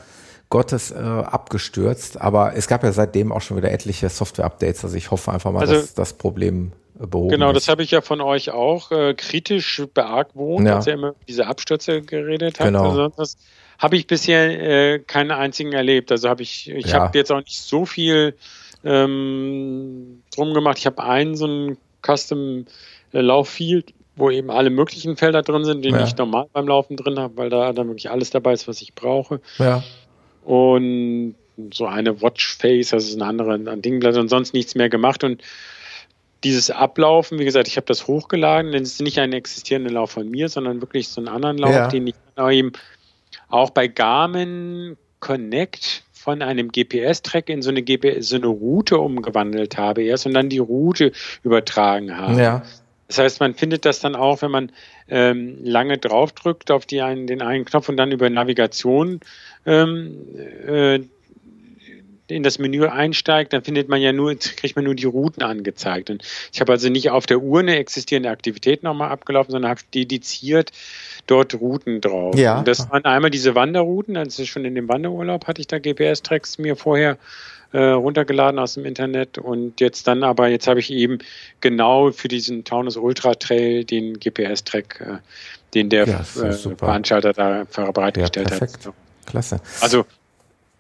[0.51, 2.21] Gottes äh, abgestürzt.
[2.21, 4.83] Aber es gab ja seitdem auch schon wieder etliche Software-Updates.
[4.83, 7.55] Also ich hoffe einfach mal, also, dass das Problem äh, behoben Genau, ist.
[7.55, 10.75] das habe ich ja von euch auch äh, kritisch beargwohnt, ja.
[10.75, 12.67] als ihr immer diese Abstürze geredet habt.
[12.67, 12.89] Genau.
[12.89, 13.37] Also das
[13.79, 16.11] habe ich bisher äh, keinen einzigen erlebt.
[16.11, 16.99] Also habe ich, ich ja.
[16.99, 18.35] habe jetzt auch nicht so viel
[18.83, 20.77] ähm, drum gemacht.
[20.79, 22.65] Ich habe einen so einen Custom
[23.13, 26.03] äh, Lauffield, wo eben alle möglichen Felder drin sind, die ja.
[26.03, 28.93] ich normal beim Laufen drin habe, weil da dann wirklich alles dabei ist, was ich
[28.93, 29.39] brauche.
[29.57, 29.81] Ja.
[30.43, 31.35] Und
[31.71, 35.23] so eine Watchface, das ist ein anderer ein Dingblatt und sonst nichts mehr gemacht.
[35.23, 35.43] Und
[36.43, 40.11] dieses Ablaufen, wie gesagt, ich habe das hochgeladen, denn es ist nicht ein existierender Lauf
[40.11, 41.87] von mir, sondern wirklich so einen anderen Lauf, ja.
[41.87, 42.71] den ich eben
[43.49, 49.77] auch bei Garmin Connect von einem GPS-Track in so eine, GPS, so eine Route umgewandelt
[49.77, 51.11] habe erst und dann die Route
[51.43, 52.41] übertragen habe.
[52.41, 52.63] Ja.
[53.11, 54.71] Das heißt, man findet das dann auch, wenn man
[55.09, 59.19] ähm, lange draufdrückt auf die einen, den einen Knopf und dann über Navigation
[59.65, 60.17] ähm,
[60.65, 61.01] äh,
[62.27, 66.09] in das Menü einsteigt, dann findet man ja nur, kriegt man nur die Routen angezeigt.
[66.09, 69.81] Und ich habe also nicht auf der Uhr eine existierende Aktivität nochmal abgelaufen, sondern habe
[69.93, 70.71] dediziert
[71.27, 72.37] dort Routen drauf.
[72.37, 72.59] Ja.
[72.59, 76.59] Und das waren einmal diese Wanderrouten, also schon in dem Wanderurlaub hatte ich da GPS-Tracks
[76.59, 77.17] mir vorher
[77.73, 81.19] äh, runtergeladen aus dem Internet und jetzt dann aber, jetzt habe ich eben
[81.61, 85.17] genau für diesen Taunus Ultra Trail den GPS-Track, äh,
[85.73, 88.93] den der ja, äh, Veranstalter da bereitgestellt ja, hat.
[89.25, 89.61] Klasse.
[89.79, 90.05] Also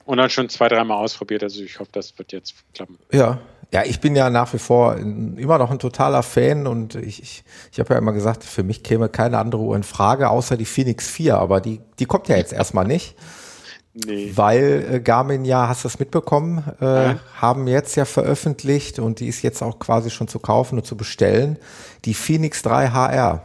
[0.05, 2.97] und dann schon zwei, dreimal ausprobiert, also ich hoffe, das wird jetzt klappen.
[3.13, 3.39] Ja,
[3.71, 7.43] ja, ich bin ja nach wie vor immer noch ein totaler Fan und ich, ich,
[7.71, 10.65] ich habe ja immer gesagt, für mich käme keine andere Uhr in Frage, außer die
[10.65, 13.15] Phoenix 4, aber die, die kommt ja jetzt erstmal nicht.
[13.93, 14.31] Nee.
[14.35, 17.19] Weil äh, Garmin ja, hast du es mitbekommen, äh, ja.
[17.35, 20.95] haben jetzt ja veröffentlicht und die ist jetzt auch quasi schon zu kaufen und zu
[20.95, 21.57] bestellen,
[22.05, 23.43] die Phoenix 3 HR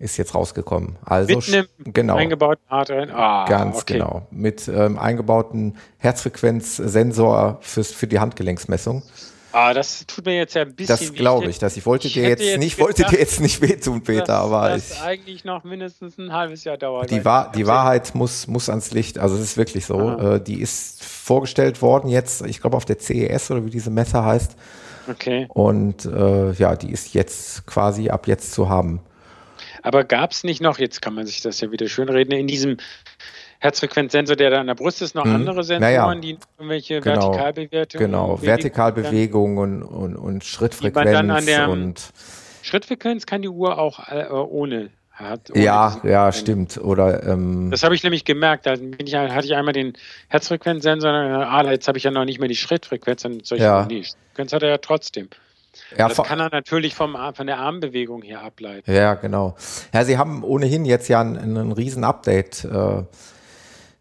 [0.00, 0.96] ist jetzt rausgekommen.
[1.04, 3.14] Also mit einem genau, eingebauten Hardware.
[3.14, 3.94] Ah, ganz okay.
[3.94, 9.02] genau mit ähm, eingebauten Herzfrequenzsensor fürs für die Handgelenksmessung.
[9.52, 10.96] Ah, das tut mir jetzt ja ein bisschen.
[10.96, 13.60] Das glaube ich, dass ich wollte ich dir jetzt, jetzt nicht, wollte dir jetzt nicht
[13.60, 17.10] wehtun, Peter, dass, aber das ich, eigentlich noch mindestens ein halbes Jahr dauert.
[17.10, 19.18] Die, Wahr, die Wahrheit muss muss ans Licht.
[19.18, 20.18] Also es ist wirklich so.
[20.18, 24.24] Äh, die ist vorgestellt worden jetzt, ich glaube auf der CES oder wie diese Messe
[24.24, 24.56] heißt.
[25.08, 25.46] Okay.
[25.48, 29.00] Und äh, ja, die ist jetzt quasi ab jetzt zu haben.
[29.82, 32.76] Aber gab es nicht noch, jetzt kann man sich das ja wieder schönreden, in diesem
[33.60, 35.34] Herzfrequenzsensor, der da an der Brust ist, noch hm.
[35.34, 42.12] andere Sensoren, naja, die irgendwelche genau, Vertikalbewertungen Genau, Vertikalbewegungen und, und Schrittfrequenz und
[42.62, 45.52] Schrittfrequenz kann die Uhr auch äh, ohne hat.
[45.54, 46.78] Ja, ja, stimmt.
[46.78, 48.66] Oder ähm, das habe ich nämlich gemerkt.
[48.66, 49.92] Da bin ich, hatte ich einmal den
[50.28, 53.84] Herzfrequenzsensor, ah, jetzt habe ich ja noch nicht mehr die Schrittfrequenz, soll ich ja.
[53.84, 54.16] nicht.
[54.30, 55.28] Frequenz hat er ja trotzdem.
[55.96, 58.90] Ja, das kann er natürlich vom, von der Armbewegung her ableiten.
[58.90, 59.54] Ja, genau.
[59.92, 63.02] Ja, sie haben ohnehin jetzt ja ein, ein riesen Update äh,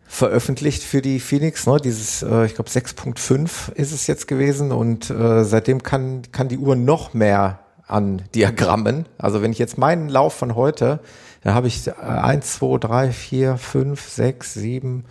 [0.09, 1.77] veröffentlicht für die Phoenix, ne?
[1.77, 6.57] Dieses, äh, ich glaube 6.5 ist es jetzt gewesen und äh, seitdem kann, kann die
[6.57, 9.05] Uhr noch mehr an Diagrammen.
[9.19, 10.99] Also wenn ich jetzt meinen Lauf von heute,
[11.43, 15.05] da habe ich äh, 1, 2, 3, 4, 5, 6, 7,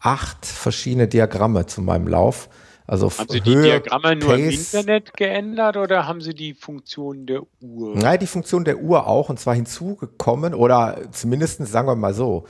[0.00, 2.50] 8 verschiedene Diagramme zu meinem Lauf.
[2.86, 7.40] Also haben Sie die Diagramme nur im Internet geändert oder haben Sie die Funktion der
[7.62, 7.96] Uhr?
[7.96, 12.44] Nein, die Funktion der Uhr auch und zwar hinzugekommen oder zumindest sagen wir mal so.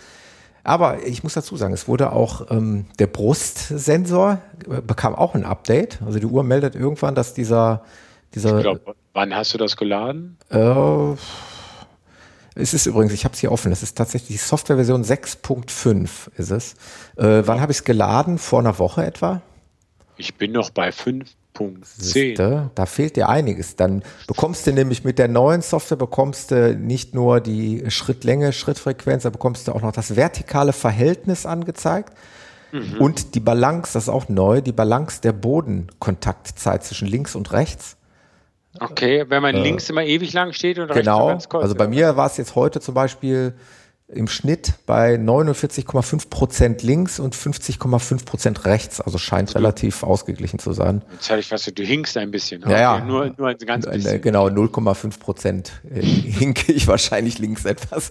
[0.64, 5.44] Aber ich muss dazu sagen, es wurde auch ähm, der Brustsensor äh, bekam auch ein
[5.44, 6.00] Update.
[6.04, 7.84] Also die Uhr meldet irgendwann, dass dieser
[8.34, 8.60] dieser.
[8.60, 10.36] Glaub, wann hast du das geladen?
[10.50, 11.12] Äh,
[12.56, 16.50] es ist übrigens, ich habe es hier offen, es ist tatsächlich die Softwareversion 6.5 ist
[16.50, 16.74] es.
[17.16, 18.38] Äh, wann habe ich es geladen?
[18.38, 19.42] Vor einer Woche etwa?
[20.16, 20.92] Ich bin noch bei
[21.56, 22.70] 5.10.
[22.74, 23.76] Da fehlt dir einiges.
[23.76, 29.22] Dann bekommst du nämlich mit der neuen Software bekommst du nicht nur die Schrittlänge, Schrittfrequenz,
[29.22, 32.12] da bekommst du auch noch das vertikale Verhältnis angezeigt.
[32.72, 32.96] Mhm.
[32.98, 37.96] Und die Balance, das ist auch neu, die Balance der Bodenkontaktzeit zwischen links und rechts.
[38.80, 41.62] Okay, wenn man äh, links immer ewig lang steht und rechts genau, ganz kurz.
[41.62, 43.54] Also bei mir war es jetzt heute zum Beispiel
[44.14, 49.00] im Schnitt bei 49,5 Prozent links und 50,5 Prozent rechts.
[49.00, 51.02] Also scheint also, relativ ausgeglichen zu sein.
[51.12, 52.62] Jetzt hatte ich fast, du hinkst ein bisschen.
[52.62, 53.04] Ja, ja.
[53.04, 54.20] Nur, nur ein ganz bisschen.
[54.20, 58.10] Genau, 0,5 Prozent äh, hinke ich wahrscheinlich links etwas.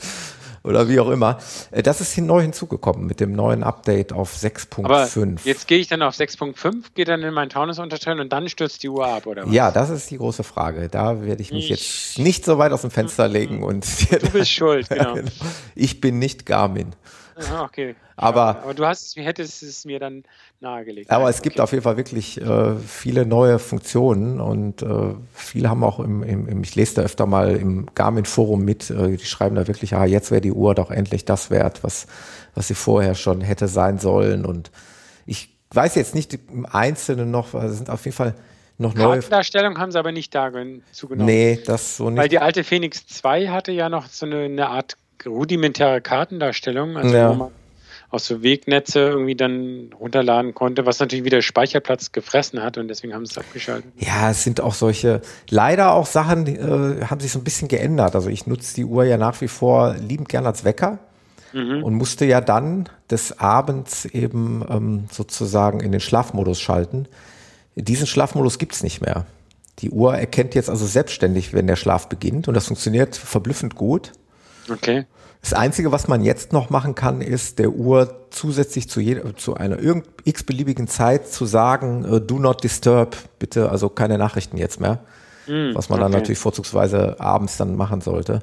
[0.63, 1.37] Oder wie auch immer.
[1.71, 5.39] Äh, das ist neu hinzugekommen mit dem neuen Update auf 6.5.
[5.43, 8.83] Jetzt gehe ich dann auf 6.5, gehe dann in mein Taunus unterteilen und dann stürzt
[8.83, 9.53] die Uhr ab, oder was?
[9.53, 10.89] Ja, das ist die große Frage.
[10.89, 13.85] Da werde ich mich ich, jetzt nicht so weit aus dem Fenster legen und.
[14.11, 15.15] Du bist schuld, genau.
[15.15, 15.29] genau.
[15.75, 16.95] Ich bin nicht Garmin.
[17.35, 17.95] Ah, okay.
[18.15, 20.23] Aber, aber du hast, hättest es mir dann
[20.59, 21.09] nahegelegt.
[21.09, 25.83] Aber es gibt auf jeden Fall wirklich äh, viele neue Funktionen und äh, viele haben
[25.83, 29.55] auch im, im, im, ich lese da öfter mal im Garmin-Forum mit, äh, die schreiben
[29.55, 32.07] da wirklich, ah, jetzt wäre die Uhr doch endlich das wert, was,
[32.53, 34.45] was sie vorher schon hätte sein sollen.
[34.45, 34.71] Und
[35.25, 38.35] ich weiß jetzt nicht im Einzelnen noch, also sind auf jeden Fall
[38.77, 39.19] noch neue.
[39.19, 40.51] Darstellung haben sie aber nicht da
[40.91, 41.25] zugenommen.
[41.25, 42.19] Nee, das so nicht.
[42.19, 47.15] Weil die alte Phoenix 2 hatte ja noch so eine, eine Art rudimentäre Kartendarstellung, also
[47.15, 47.29] ja.
[47.29, 47.51] wo man
[48.13, 53.13] aus so Wegnetze irgendwie dann runterladen konnte, was natürlich wieder Speicherplatz gefressen hat und deswegen
[53.13, 53.91] haben sie es abgeschaltet.
[53.97, 57.69] Ja, es sind auch solche, leider auch Sachen, die äh, haben sich so ein bisschen
[57.69, 58.13] geändert.
[58.13, 60.99] Also ich nutze die Uhr ja nach wie vor liebend gern als Wecker
[61.53, 61.83] mhm.
[61.83, 67.07] und musste ja dann des Abends eben ähm, sozusagen in den Schlafmodus schalten.
[67.75, 69.25] Diesen Schlafmodus gibt's nicht mehr.
[69.79, 74.11] Die Uhr erkennt jetzt also selbstständig, wenn der Schlaf beginnt und das funktioniert verblüffend gut.
[74.69, 75.05] Okay.
[75.41, 79.55] Das Einzige, was man jetzt noch machen kann, ist der Uhr zusätzlich zu, jeder, zu
[79.55, 84.79] einer irgend x-beliebigen Zeit zu sagen, uh, do not disturb, bitte, also keine Nachrichten jetzt
[84.79, 84.99] mehr.
[85.47, 86.05] Mm, was man okay.
[86.05, 88.39] dann natürlich vorzugsweise abends dann machen sollte.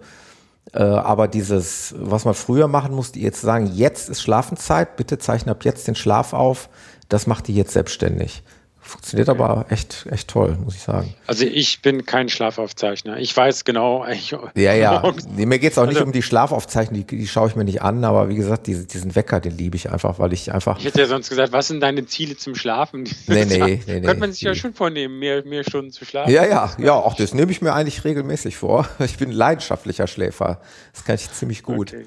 [0.72, 5.52] Äh, aber dieses, was man früher machen musste, jetzt sagen, jetzt ist Schlafenszeit, bitte zeichne
[5.52, 6.68] ab jetzt den Schlaf auf,
[7.09, 8.42] das macht die jetzt selbstständig.
[8.82, 9.42] Funktioniert okay.
[9.42, 11.14] aber echt, echt toll, muss ich sagen.
[11.26, 13.18] Also ich bin kein Schlafaufzeichner.
[13.18, 14.06] Ich weiß genau.
[14.06, 15.12] Ich, ja, ja.
[15.36, 17.64] Nee, mir geht es auch also, nicht um die Schlafaufzeichnungen, die, die schaue ich mir
[17.64, 20.78] nicht an, aber wie gesagt, diese, diesen Wecker, den liebe ich einfach, weil ich einfach.
[20.78, 23.04] Ich hätte ja sonst gesagt, was sind deine Ziele zum Schlafen?
[23.26, 24.00] Nee, nee, nee, nee.
[24.00, 26.32] Könnte man sich ja schon vornehmen, mehr, mehr Stunden zu schlafen.
[26.32, 28.88] Ja, ja, ja, auch das nehme ich mir eigentlich regelmäßig vor.
[29.10, 30.60] Ich bin leidenschaftlicher Schläfer.
[30.92, 31.92] Das kann ich ziemlich gut.
[31.92, 32.06] Okay.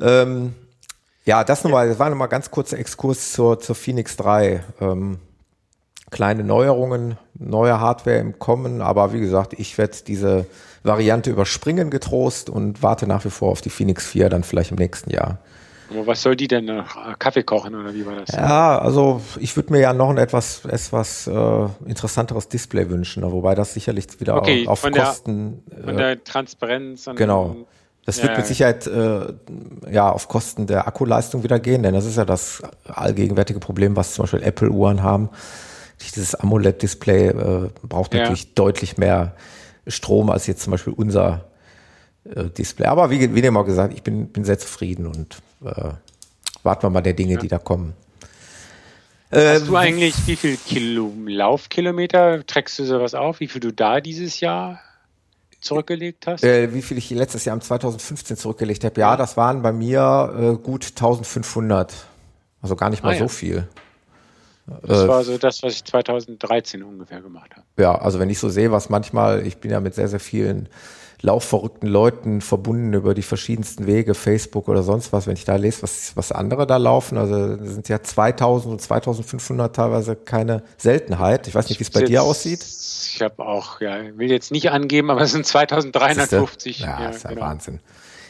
[0.00, 0.54] Ähm,
[1.24, 4.62] ja, das nochmal, das war nochmal ganz kurzer Exkurs zur, zur Phoenix 3.
[4.80, 5.18] Ähm,
[6.14, 10.46] kleine Neuerungen, neue Hardware im Kommen, aber wie gesagt, ich werde diese
[10.84, 14.76] Variante überspringen getrost und warte nach wie vor auf die Phoenix 4 dann vielleicht im
[14.76, 15.38] nächsten Jahr.
[15.90, 17.18] Aber was soll die denn noch?
[17.18, 18.34] Kaffee kochen oder wie war das?
[18.34, 23.56] Ja, also ich würde mir ja noch ein etwas, etwas äh, interessanteres Display wünschen, wobei
[23.56, 25.64] das sicherlich wieder okay, auf, auf Kosten.
[25.66, 27.10] Der, von der Transparenz.
[27.16, 27.56] genau.
[28.06, 29.32] Das wird ja, mit Sicherheit äh,
[29.90, 34.14] ja auf Kosten der Akkuleistung wieder gehen, denn das ist ja das allgegenwärtige Problem, was
[34.14, 35.30] zum Beispiel Apple-Uhren haben
[36.00, 38.50] dieses AMOLED-Display äh, braucht natürlich ja.
[38.54, 39.34] deutlich mehr
[39.86, 41.44] Strom als jetzt zum Beispiel unser
[42.24, 42.86] äh, Display.
[42.86, 45.90] Aber wie, wie dem auch gesagt, ich bin, bin sehr zufrieden und äh,
[46.62, 47.40] warten wir mal der Dinge, ja.
[47.40, 47.94] die da kommen.
[49.30, 53.72] Hast du ähm, eigentlich, wie viel Kilo, Laufkilometer, trägst du sowas auf, wie viel du
[53.72, 54.80] da dieses Jahr
[55.60, 56.44] zurückgelegt hast?
[56.44, 59.00] Äh, wie viel ich letztes Jahr im 2015 zurückgelegt habe?
[59.00, 61.92] Ja, das waren bei mir äh, gut 1500.
[62.62, 63.28] Also gar nicht mal ah, so ja.
[63.28, 63.68] viel.
[64.66, 67.64] Das äh, war so das, was ich 2013 ungefähr gemacht habe.
[67.78, 70.70] Ja, also wenn ich so sehe, was manchmal, ich bin ja mit sehr, sehr vielen
[71.20, 75.82] laufverrückten Leuten verbunden über die verschiedensten Wege, Facebook oder sonst was, wenn ich da lese,
[75.82, 81.48] was, was andere da laufen, also sind ja 2000 und 2500 teilweise keine Seltenheit.
[81.48, 82.62] Ich weiß nicht, wie es bei dir aussieht.
[82.62, 86.80] Ich habe auch, ja, will jetzt nicht angeben, aber es sind 2350.
[86.80, 87.42] Ja, ja, ist ja genau.
[87.42, 87.80] Wahnsinn.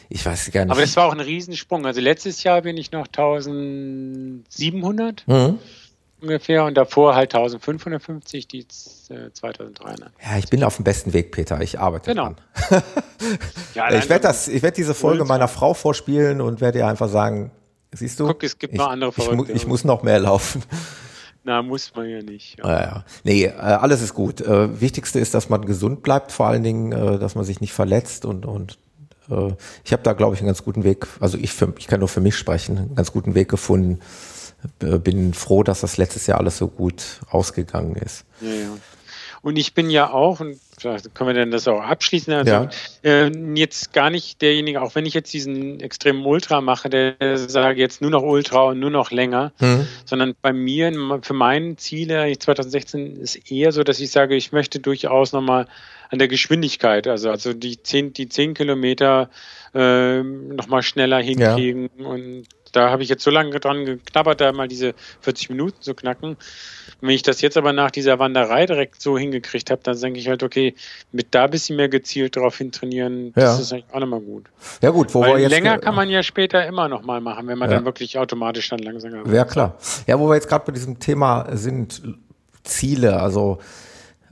[0.07, 0.71] Ich weiß gar nicht.
[0.71, 1.85] Aber das war auch ein Riesensprung.
[1.85, 5.27] Also letztes Jahr bin ich noch 1700.
[5.27, 5.59] Mhm
[6.21, 8.59] ungefähr und davor halt 1550, die
[9.09, 10.11] äh, 2300.
[10.23, 11.61] Ja, ich bin auf dem besten Weg, Peter.
[11.61, 12.35] Ich arbeite genau.
[12.69, 12.83] dran.
[13.75, 17.09] ja, ich werde das, ich werde diese Folge meiner Frau vorspielen und werde ihr einfach
[17.09, 17.51] sagen,
[17.91, 18.27] siehst du?
[18.27, 19.51] Guck, es gibt ich, noch andere Verrückte.
[19.51, 20.63] Ich, ich, muss noch mehr laufen.
[21.43, 22.57] Na, muss man ja nicht.
[22.57, 22.81] Ja.
[22.81, 23.05] ja.
[23.23, 24.41] Nee, äh, alles ist gut.
[24.41, 27.73] Äh, wichtigste ist, dass man gesund bleibt, vor allen Dingen, äh, dass man sich nicht
[27.73, 28.79] verletzt und, und
[29.83, 32.07] ich habe da, glaube ich, einen ganz guten Weg, also ich, für, ich kann nur
[32.07, 33.99] für mich sprechen, einen ganz guten Weg gefunden,
[34.79, 38.25] bin froh, dass das letztes Jahr alles so gut ausgegangen ist.
[38.41, 38.77] Ja, ja.
[39.41, 42.33] Und ich bin ja auch, und können wir denn das auch abschließen?
[42.33, 42.69] Also, ja.
[43.03, 47.79] äh, jetzt gar nicht derjenige, auch wenn ich jetzt diesen extremen Ultra mache, der sage
[47.79, 49.87] jetzt nur noch Ultra und nur noch länger, mhm.
[50.03, 54.79] sondern bei mir, für meine Ziele 2016 ist eher so, dass ich sage, ich möchte
[54.79, 55.67] durchaus nochmal
[56.09, 59.29] an der Geschwindigkeit, also, also die 10, die 10 Kilometer
[59.75, 62.05] äh, nochmal schneller hinkriegen ja.
[62.05, 62.45] und
[62.75, 66.37] da habe ich jetzt so lange dran geknabbert, da mal diese 40 Minuten zu knacken.
[67.01, 70.27] Wenn ich das jetzt aber nach dieser Wanderei direkt so hingekriegt habe, dann denke ich
[70.27, 70.75] halt, okay,
[71.11, 73.61] mit da ein bisschen mehr gezielt darauf hin trainieren, das ja.
[73.61, 74.45] ist eigentlich auch nochmal gut.
[74.81, 77.47] Ja gut, wo Weil wir jetzt länger kann man ja später immer noch mal machen,
[77.47, 77.77] wenn man ja.
[77.77, 79.35] dann wirklich automatisch dann langsamer wird.
[79.35, 79.77] Ja klar.
[80.07, 82.01] Ja, wo wir jetzt gerade bei diesem Thema sind,
[82.63, 83.59] Ziele, also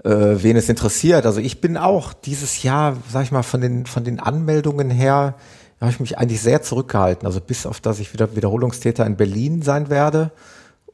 [0.04, 1.26] äh, wen es interessiert.
[1.26, 5.36] Also ich bin auch dieses Jahr, sag ich mal, von den von den Anmeldungen her
[5.84, 7.26] habe ich mich eigentlich sehr zurückgehalten.
[7.26, 10.32] Also bis auf, dass ich wieder Wiederholungstäter in Berlin sein werde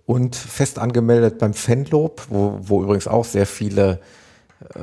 [0.05, 3.99] und fest angemeldet beim Fanlob, wo, wo übrigens auch sehr viele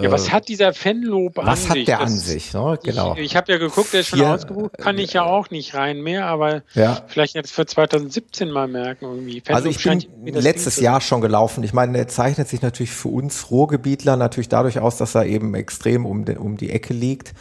[0.01, 1.69] ja, was äh, hat dieser Fanlob an sich?
[1.69, 2.55] Was hat der an sich?
[2.55, 2.79] Ne?
[2.83, 3.15] Genau.
[3.15, 5.75] Ich, ich habe ja geguckt, der ist schon Vier, ausgebucht, kann ich ja auch nicht
[5.75, 7.03] rein mehr, aber ja.
[7.09, 9.43] vielleicht jetzt für 2017 mal merken irgendwie.
[9.43, 11.63] Fanlob also ich bin letztes Jahr schon gelaufen.
[11.63, 15.55] Ich meine, er zeichnet sich natürlich für uns Ruhrgebietler natürlich dadurch aus, dass er eben
[15.55, 17.35] extrem um, den, um die Ecke liegt.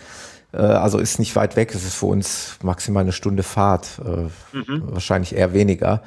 [0.56, 1.76] Äh, also ist nicht weit weg.
[1.76, 4.84] Es ist für uns maximal eine Stunde Fahrt, äh, mhm.
[4.88, 6.02] wahrscheinlich eher weniger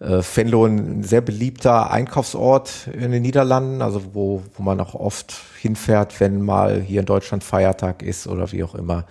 [0.00, 5.34] äh, Venlo ein sehr beliebter Einkaufsort in den Niederlanden, also wo, wo man auch oft
[5.60, 9.04] hinfährt, wenn mal hier in Deutschland Feiertag ist oder wie auch immer.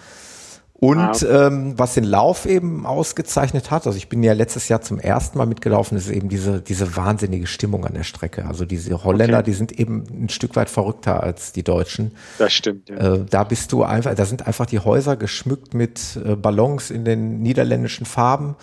[0.78, 1.47] Und ah.
[1.47, 5.38] ähm, was den Lauf eben ausgezeichnet hat, also ich bin ja letztes Jahr zum ersten
[5.38, 8.45] Mal mitgelaufen, ist eben diese, diese wahnsinnige Stimmung an der Strecke.
[8.45, 9.45] Also diese Holländer, okay.
[9.45, 12.11] die sind eben ein Stück weit verrückter als die Deutschen.
[12.39, 12.89] Das stimmt.
[12.89, 13.13] Ja.
[13.13, 17.05] Äh, da bist du einfach, da sind einfach die Häuser geschmückt mit äh, Ballons in
[17.05, 18.57] den niederländischen Farben.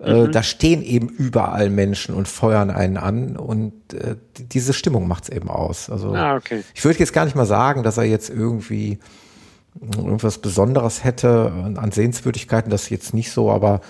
[0.00, 0.32] Äh, mhm.
[0.32, 5.50] da stehen eben überall Menschen und feuern einen an und äh, diese Stimmung macht's eben
[5.50, 5.90] aus.
[5.90, 6.62] Also ah, okay.
[6.72, 9.00] ich würde jetzt gar nicht mal sagen, dass er jetzt irgendwie
[9.80, 13.80] irgendwas Besonderes hätte an Sehenswürdigkeiten, das jetzt nicht so, aber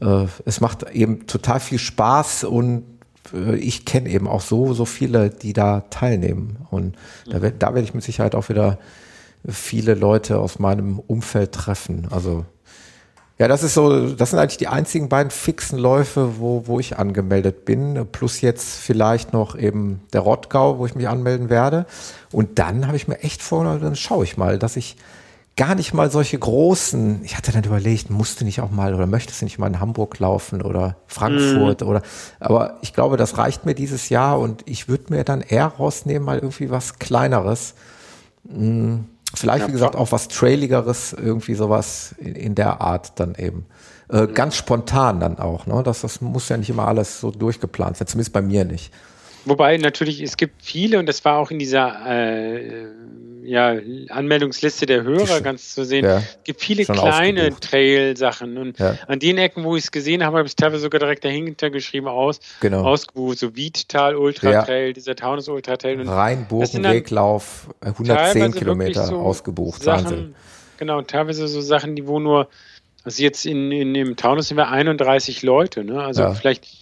[0.00, 2.84] äh, es macht eben total viel Spaß und
[3.32, 6.58] äh, ich kenne eben auch so, so viele, die da teilnehmen.
[6.70, 6.96] Und
[7.30, 8.78] da, da werde ich mit Sicherheit auch wieder
[9.48, 12.08] viele Leute aus meinem Umfeld treffen.
[12.10, 12.44] Also
[13.38, 16.98] ja, das ist so, das sind eigentlich die einzigen beiden fixen Läufe, wo, wo ich
[16.98, 18.06] angemeldet bin.
[18.12, 21.86] Plus jetzt vielleicht noch eben der Rottgau, wo ich mich anmelden werde.
[22.32, 24.96] Und dann habe ich mir echt vor, dann schaue ich mal, dass ich
[25.60, 29.42] gar nicht mal solche großen, ich hatte dann überlegt, musste nicht auch mal oder möchtest
[29.42, 31.84] du nicht mal in Hamburg laufen oder Frankfurt mm.
[31.84, 32.02] oder,
[32.40, 36.24] aber ich glaube, das reicht mir dieses Jahr und ich würde mir dann eher rausnehmen,
[36.24, 37.74] mal irgendwie was kleineres.
[38.50, 39.04] Hm
[39.34, 43.66] Vielleicht, ja, wie gesagt, auch was Trailigeres, irgendwie sowas in, in der Art dann eben.
[44.08, 44.34] Äh, mhm.
[44.34, 45.82] Ganz spontan dann auch, ne?
[45.84, 48.92] Das, das muss ja nicht immer alles so durchgeplant sein, zumindest bei mir nicht.
[49.44, 52.86] Wobei natürlich, es gibt viele, und das war auch in dieser äh,
[53.42, 53.76] ja,
[54.10, 58.58] Anmeldungsliste der Hörer ganz zu sehen, ja, es gibt viele kleine Trail-Sachen.
[58.58, 58.96] Und ja.
[59.06, 61.70] an den Ecken, wo ich es gesehen habe, habe ich es teilweise sogar direkt dahinter
[61.70, 62.84] geschrieben, aus, genau.
[62.84, 66.00] ausgebucht, so Wiedtal Ultra Trail, dieser Taunus Ultra Trail.
[66.06, 69.82] Rheinbogen-Weglauf, 110 Kilometer so ausgebucht.
[69.82, 70.34] Sachen, Wahnsinn.
[70.78, 72.48] Genau, teilweise so Sachen, die wo nur,
[73.04, 76.02] also jetzt in, in dem Taunus sind wir 31 Leute, ne?
[76.02, 76.79] Also vielleicht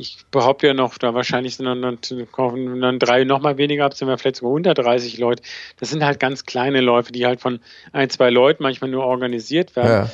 [0.00, 1.98] ich behaupte ja noch, da wahrscheinlich sind dann, dann,
[2.80, 5.42] dann drei noch mal weniger ab, sind wir vielleicht sogar 130 Leute.
[5.78, 7.60] Das sind halt ganz kleine Läufe, die halt von
[7.92, 10.10] ein, zwei Leuten manchmal nur organisiert werden.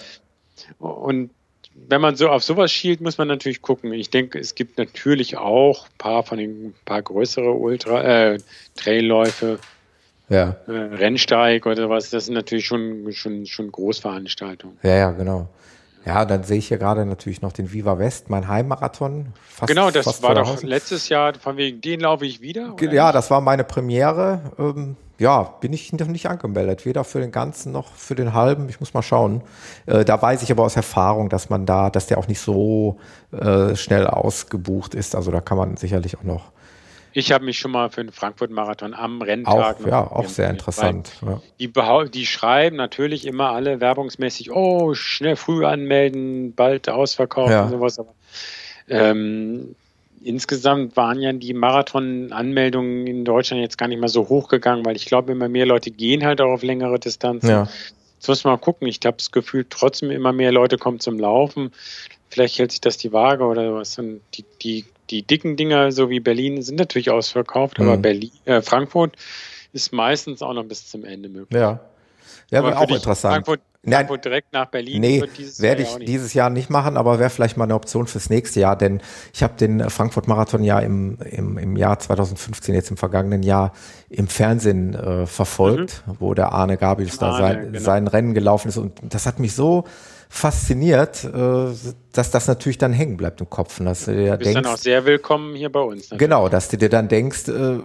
[0.81, 0.87] Ja.
[0.87, 1.31] Und
[1.89, 3.93] wenn man so auf sowas schielt, muss man natürlich gucken.
[3.93, 8.39] Ich denke, es gibt natürlich auch ein paar von den paar größere Ultra äh,
[8.77, 9.59] Trailläufe,
[10.29, 10.57] ja.
[10.67, 12.11] äh, Rennsteig oder was.
[12.11, 14.79] Das sind natürlich schon schon schon Großveranstaltungen.
[14.83, 15.49] Ja, ja, genau.
[16.07, 19.33] Ja, dann sehe ich hier gerade natürlich noch den Viva West, mein Heimmarathon.
[19.43, 22.77] Fast, genau, das war doch letztes Jahr, von wegen, den laufe ich wieder.
[22.81, 24.53] Ja, das war meine Premiere.
[24.57, 28.69] Ähm, ja, bin ich noch nicht angemeldet, weder für den ganzen noch für den halben.
[28.69, 29.43] Ich muss mal schauen.
[29.87, 32.99] Äh, da weiß ich aber aus Erfahrung, dass man da, dass der auch nicht so
[33.33, 35.17] äh, schnell ausgebucht ist.
[35.17, 36.53] Also da kann man sicherlich auch noch
[37.17, 39.81] ich habe mich schon mal für den Frankfurt-Marathon am Renntag.
[39.81, 41.13] Auch, ja, auch sehr interessant.
[41.23, 41.41] Ja.
[41.59, 47.65] Die, die, schreiben natürlich immer alle werbungsmäßig, oh, schnell früh anmelden, bald ausverkauft ja.
[47.65, 47.99] und sowas.
[47.99, 48.13] Aber
[48.91, 49.75] ähm,
[50.23, 55.07] insgesamt waren ja die Marathon-Anmeldungen in Deutschland jetzt gar nicht mal so hochgegangen, weil ich
[55.07, 57.49] glaube, immer mehr Leute gehen halt auch auf längere Distanzen.
[57.49, 57.67] Ja.
[58.19, 58.89] Jetzt muss man mal gucken.
[58.89, 61.73] Ich habe das Gefühl, trotzdem immer mehr Leute kommen zum Laufen.
[62.29, 63.99] Vielleicht hält sich das die Waage oder was.
[63.99, 67.89] Und die, die die dicken Dinger, so wie Berlin, sind natürlich ausverkauft, mhm.
[67.89, 69.17] aber Berlin, äh, Frankfurt
[69.73, 71.61] ist meistens auch noch bis zum Ende möglich.
[71.61, 71.81] Ja,
[72.51, 73.35] ja wäre auch interessant.
[73.35, 75.01] Frankfurt, Frankfurt direkt nach Berlin.
[75.01, 75.23] Nee,
[75.59, 76.09] werde ich nicht.
[76.09, 79.01] dieses Jahr nicht machen, aber wäre vielleicht mal eine Option fürs nächste Jahr, denn
[79.33, 83.73] ich habe den Frankfurt-Marathon ja im, im, im Jahr 2015, jetzt im vergangenen Jahr,
[84.09, 86.17] im Fernsehen äh, verfolgt, mhm.
[86.19, 87.79] wo der Arne Gabius da sein, genau.
[87.79, 89.85] sein Rennen gelaufen ist und das hat mich so
[90.29, 91.75] fasziniert, äh,
[92.13, 93.81] dass das natürlich dann hängen bleibt im Kopf.
[93.81, 96.11] Und dass du, dir du bist denkst, dann auch sehr willkommen hier bei uns.
[96.11, 96.19] Natürlich.
[96.19, 97.79] Genau, dass du dir dann denkst, äh,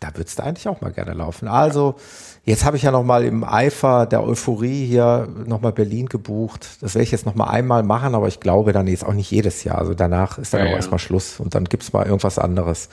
[0.00, 1.48] da würdest du eigentlich auch mal gerne laufen.
[1.48, 1.96] Also
[2.44, 6.78] jetzt habe ich ja noch mal im Eifer der Euphorie hier noch mal Berlin gebucht.
[6.80, 9.30] Das werde ich jetzt noch mal einmal machen, aber ich glaube dann jetzt auch nicht
[9.30, 9.78] jedes Jahr.
[9.78, 10.76] Also danach ist dann ja, auch ja.
[10.76, 12.88] erstmal Schluss und dann gibt's mal irgendwas anderes.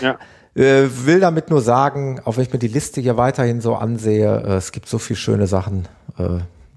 [0.00, 0.18] Ja.
[0.54, 4.30] Äh, will damit nur sagen, auch wenn ich mir die Liste hier weiterhin so ansehe,
[4.56, 5.86] es gibt so viele schöne Sachen.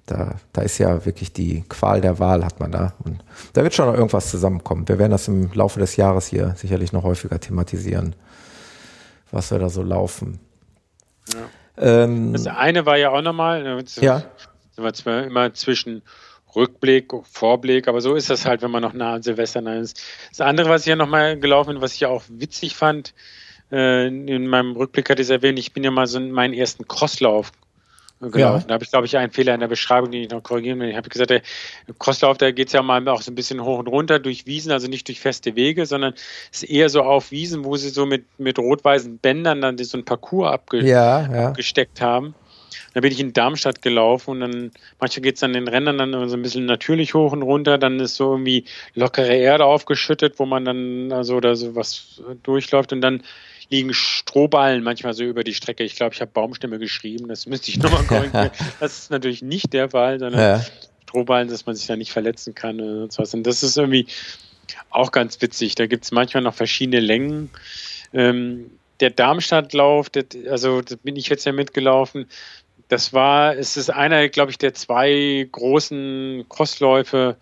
[0.10, 2.93] Da, da ist ja wirklich die Qual der Wahl, hat man da.
[3.03, 4.88] Und da wird schon noch irgendwas zusammenkommen.
[4.88, 8.16] Wir werden das im Laufe des Jahres hier sicherlich noch häufiger thematisieren,
[9.30, 10.39] was wir da so laufen.
[11.32, 12.03] Ja.
[12.03, 14.24] Ähm, das eine war ja auch nochmal, ne, ja.
[14.76, 16.01] sind wir immer zwischen
[16.55, 20.01] Rückblick, Vorblick, aber so ist das halt, wenn man noch nah an Silvester ist.
[20.30, 23.14] Das andere, was ich ja nochmal gelaufen bin, was ich ja auch witzig fand,
[23.72, 26.55] äh, in meinem Rückblick hatte ich es erwähnt, ich bin ja mal so in meinen
[26.55, 27.51] ersten Crosslauf
[28.20, 28.61] gelaufen.
[28.61, 28.67] Ja.
[28.67, 30.89] Da habe ich, glaube ich, einen Fehler in der Beschreibung, den ich noch korrigieren will.
[30.89, 31.41] Ich habe gesagt, der
[31.97, 34.72] Crosslauf, da geht es ja mal auch so ein bisschen hoch und runter durch Wiesen,
[34.72, 36.13] also nicht durch feste Wege, sondern
[36.51, 39.97] es ist eher so auf Wiesen, wo sie so mit, mit rot-weißen Bändern dann so
[39.97, 41.47] ein Parcours abge ja, ja.
[41.49, 42.36] abgesteckt haben.
[42.93, 46.30] Da bin ich in Darmstadt gelaufen und dann manchmal geht es dann den Rändern dann
[46.30, 48.65] so ein bisschen natürlich hoch und runter, dann ist so irgendwie
[48.95, 53.24] lockere Erde aufgeschüttet, wo man dann also oder so was durchläuft und dann
[53.70, 55.84] liegen Strohballen manchmal so über die Strecke.
[55.84, 58.51] Ich glaube, ich habe Baumstämme geschrieben, das müsste ich nochmal korrigieren.
[58.80, 60.65] das ist natürlich nicht der Fall, sondern ja.
[61.03, 63.34] Strohballen, dass man sich da nicht verletzen kann und so was.
[63.34, 64.07] Und das ist irgendwie
[64.89, 65.76] auch ganz witzig.
[65.76, 67.49] Da gibt es manchmal noch verschiedene Längen.
[68.13, 72.26] Ähm, der Darmstadtlauf, das, also da bin ich jetzt ja mitgelaufen.
[72.88, 77.38] Das war, es ist einer, glaube ich, der zwei großen Crossläufe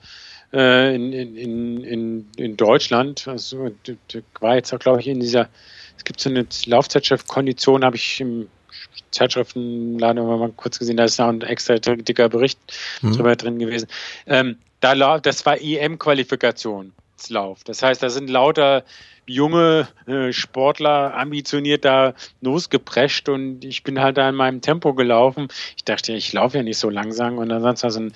[0.54, 3.28] äh, in, in, in, in Deutschland.
[3.28, 3.72] Also,
[4.40, 5.50] war jetzt auch, glaube ich, in dieser
[5.98, 8.48] es gibt so eine Laufzeitschrift Kondition, habe ich im
[9.12, 12.60] Zeitschriftenladen mal kurz gesehen, da ist noch ein extra dicker Bericht
[13.02, 13.14] mhm.
[13.14, 13.88] drüber drin gewesen.
[14.26, 17.64] Ähm, da, das war EM-Qualifikationslauf.
[17.64, 18.84] Das heißt, da sind lauter
[19.26, 25.50] junge äh, Sportler ambitioniert da losgeprescht und ich bin halt da in meinem Tempo gelaufen.
[25.76, 28.14] Ich dachte, ich laufe ja nicht so langsam und dann war so ein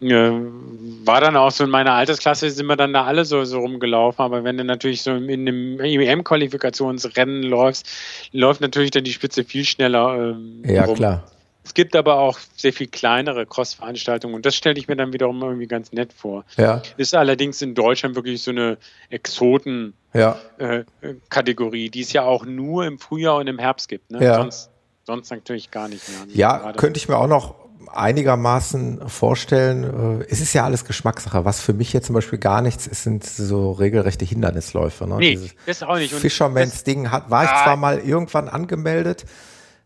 [0.00, 4.24] war dann auch so in meiner Altersklasse sind wir dann da alle so, so rumgelaufen,
[4.24, 7.86] aber wenn du natürlich so in einem EM-Qualifikationsrennen läufst,
[8.32, 10.30] läuft natürlich dann die Spitze viel schneller.
[10.30, 10.96] Ähm, ja, rum.
[10.96, 11.24] klar.
[11.62, 15.42] Es gibt aber auch sehr viel kleinere Cross-Veranstaltungen und das stelle ich mir dann wiederum
[15.42, 16.46] irgendwie ganz nett vor.
[16.56, 16.80] Ja.
[16.96, 18.78] Ist allerdings in Deutschland wirklich so eine
[19.10, 21.86] Exoten-Kategorie, ja.
[21.86, 24.10] äh, die es ja auch nur im Frühjahr und im Herbst gibt.
[24.10, 24.24] Ne?
[24.24, 24.36] Ja.
[24.36, 24.70] Sonst,
[25.04, 26.34] sonst natürlich gar nicht mehr.
[26.34, 30.20] Ja, könnte ich mir auch noch einigermaßen vorstellen.
[30.20, 31.44] Äh, es ist ja alles Geschmackssache.
[31.44, 35.06] Was für mich jetzt zum Beispiel gar nichts ist, sind so regelrechte Hindernisläufe.
[35.06, 35.16] Ne?
[35.16, 36.14] Nee, Dieses das auch nicht.
[36.14, 39.24] Fisherman's Ding hat, war ich zwar mal irgendwann angemeldet,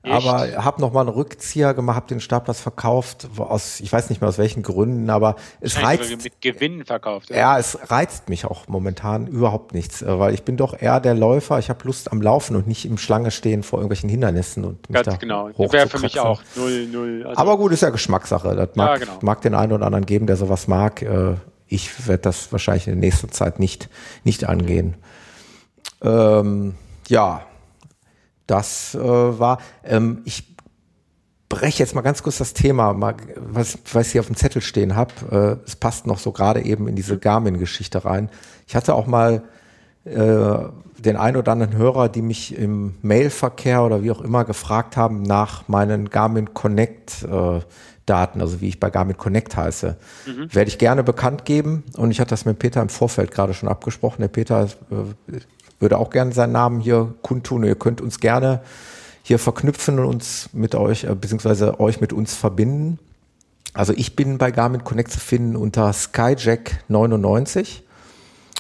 [0.05, 0.13] Echt?
[0.13, 4.21] Aber habe noch mal einen Rückzieher gemacht, habe den Startplatz verkauft aus, ich weiß nicht
[4.21, 7.31] mehr aus welchen Gründen, aber es reizt mit Gewinn verkauft.
[7.31, 7.39] Oder?
[7.39, 11.15] Ja, es reizt mich auch momentan überhaupt nichts, äh, weil ich bin doch eher der
[11.15, 11.59] Läufer.
[11.59, 14.95] Ich habe Lust am Laufen und nicht im Schlange stehen vor irgendwelchen Hindernissen und mich
[14.95, 15.49] Ganz da genau.
[15.57, 17.25] Wäre für mich auch null null.
[17.27, 18.55] Also aber gut, ist ja Geschmackssache.
[18.55, 19.19] Das mag, ja, genau.
[19.23, 21.01] mag den einen oder anderen geben, der sowas mag.
[21.01, 21.37] Äh,
[21.67, 23.89] ich werde das wahrscheinlich in nächster Zeit nicht
[24.23, 24.97] nicht angehen.
[26.03, 26.75] Ähm,
[27.09, 27.47] ja
[28.47, 30.55] das äh, war, ähm, ich
[31.49, 34.63] breche jetzt mal ganz kurz das Thema, mal, was, was ich hier auf dem Zettel
[34.63, 35.61] stehen habe.
[35.63, 38.29] Äh, es passt noch so gerade eben in diese Garmin-Geschichte rein.
[38.67, 39.43] Ich hatte auch mal
[40.05, 40.59] äh,
[40.99, 45.23] den ein oder anderen Hörer, die mich im Mailverkehr oder wie auch immer gefragt haben
[45.23, 47.61] nach meinen Garmin Connect äh,
[48.07, 50.55] Daten, also wie ich bei Garmin Connect heiße, mhm.
[50.55, 51.85] werde ich gerne bekannt geben.
[51.97, 54.21] Und ich hatte das mit Peter im Vorfeld gerade schon abgesprochen.
[54.21, 55.39] Der Peter äh,
[55.81, 57.65] würde auch gerne seinen Namen hier kundtun.
[57.65, 58.61] Ihr könnt uns gerne
[59.23, 62.99] hier verknüpfen und uns mit euch, äh, beziehungsweise euch mit uns verbinden.
[63.73, 67.81] Also ich bin bei Garmin Connect zu finden unter Skyjack99.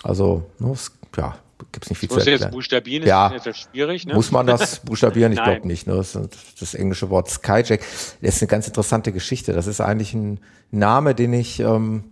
[0.02, 0.74] Also, ne,
[1.16, 1.36] ja,
[1.72, 2.40] gibt es nicht viel zu erklären.
[2.40, 3.28] jetzt buchstabieren, ja.
[3.28, 4.06] ist jetzt schwierig.
[4.06, 4.14] Ne?
[4.14, 5.32] Muss man das buchstabieren?
[5.32, 5.86] Ich glaube nicht.
[5.86, 5.94] Ne?
[5.94, 6.18] Das,
[6.58, 7.80] das englische Wort Skyjack
[8.20, 9.52] das ist eine ganz interessante Geschichte.
[9.52, 10.40] Das ist eigentlich ein
[10.70, 12.04] Name, den ich ähm,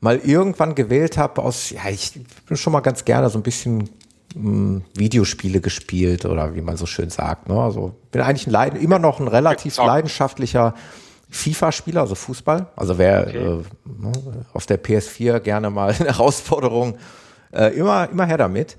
[0.00, 2.12] mal irgendwann gewählt habe aus, ja, ich
[2.46, 3.90] bin schon mal ganz gerne so ein bisschen
[4.34, 7.48] Videospiele gespielt oder wie man so schön sagt.
[7.48, 7.60] Ne?
[7.60, 10.74] Also bin eigentlich ein Leiden, immer noch ein relativ leidenschaftlicher
[11.30, 12.68] FIFA-Spieler, also Fußball.
[12.76, 13.38] Also wer okay.
[13.38, 14.12] äh, ne,
[14.52, 16.98] auf der PS4 gerne mal eine Herausforderung,
[17.52, 18.76] äh, immer, immer her damit.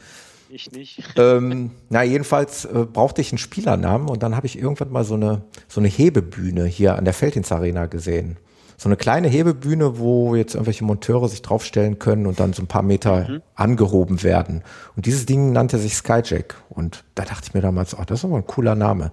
[0.49, 1.03] Ich nicht.
[1.17, 5.15] ähm, na, jedenfalls äh, brauchte ich einen Spielernamen und dann habe ich irgendwann mal so
[5.15, 8.37] eine, so eine Hebebühne hier an der Feldins Arena gesehen
[8.81, 12.67] so eine kleine Hebebühne, wo jetzt irgendwelche Monteure sich draufstellen können und dann so ein
[12.67, 13.41] paar Meter mhm.
[13.53, 14.63] angehoben werden.
[14.95, 16.55] Und dieses Ding nannte sich Skyjack.
[16.67, 19.11] Und da dachte ich mir damals, oh, das ist aber ein cooler Name.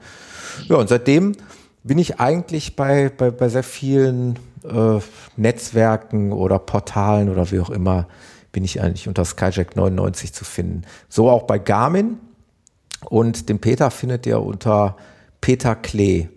[0.68, 1.32] Ja, und seitdem
[1.84, 5.00] bin ich eigentlich bei, bei, bei sehr vielen äh,
[5.36, 8.08] Netzwerken oder Portalen oder wie auch immer,
[8.52, 10.84] bin ich eigentlich unter Skyjack 99 zu finden.
[11.10, 12.16] So auch bei Garmin.
[13.04, 14.96] Und den Peter findet ihr unter
[15.42, 16.28] Peter Klee.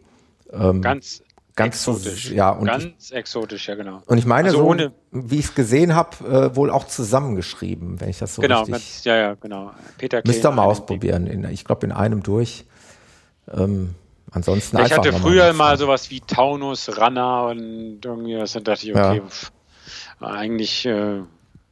[0.51, 1.23] Ähm, Ganz
[1.64, 2.32] Ganz exotisch.
[2.32, 4.01] ja, und ganz ich, exotisch, ja genau.
[4.05, 7.99] Und ich meine also so, ohne, wie ich es gesehen habe, äh, wohl auch zusammengeschrieben,
[7.99, 8.74] wenn ich das so genau, richtig.
[8.74, 9.72] Ganz, ja, ja, genau.
[9.97, 11.28] Peter Müsst ihr mal ausprobieren.
[11.28, 12.66] In, ich glaube in einem durch.
[13.51, 13.95] Ähm,
[14.32, 15.05] ansonsten ich einfach.
[15.05, 18.53] Ich hatte früher mal sowas wie Taunus, Ranna und irgendwie was.
[18.53, 19.28] Dann dachte ich, okay, ja.
[19.28, 19.51] pff,
[20.20, 20.86] eigentlich.
[20.86, 21.22] Äh,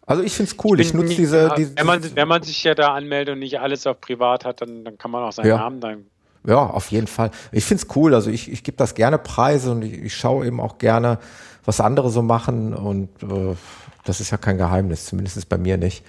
[0.05, 0.79] also ich finde es cool.
[0.79, 3.59] Ich, ich nutze diese, diese, wenn man wenn man sich ja da anmeldet und nicht
[3.59, 5.57] alles auf privat hat, dann, dann kann man auch seinen ja.
[5.57, 6.05] Namen dann
[6.49, 7.29] Ja, auf jeden Fall.
[7.51, 8.15] Ich find's cool.
[8.15, 11.19] Also ich, ich gebe das gerne Preise und ich, ich schaue eben auch gerne,
[11.63, 12.73] was andere so machen.
[12.73, 13.55] Und äh,
[14.03, 16.03] das ist ja kein Geheimnis, zumindest bei mir nicht.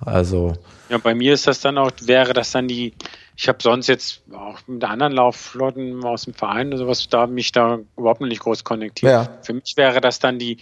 [0.00, 0.54] Also.
[0.88, 2.94] Ja, bei mir ist das dann auch, wäre das dann die,
[3.36, 7.52] ich habe sonst jetzt auch mit anderen Laufflotten aus dem Verein oder sowas, da mich
[7.52, 9.12] da überhaupt nicht groß konnektiert.
[9.12, 9.38] Ja.
[9.42, 10.56] Für mich wäre das dann die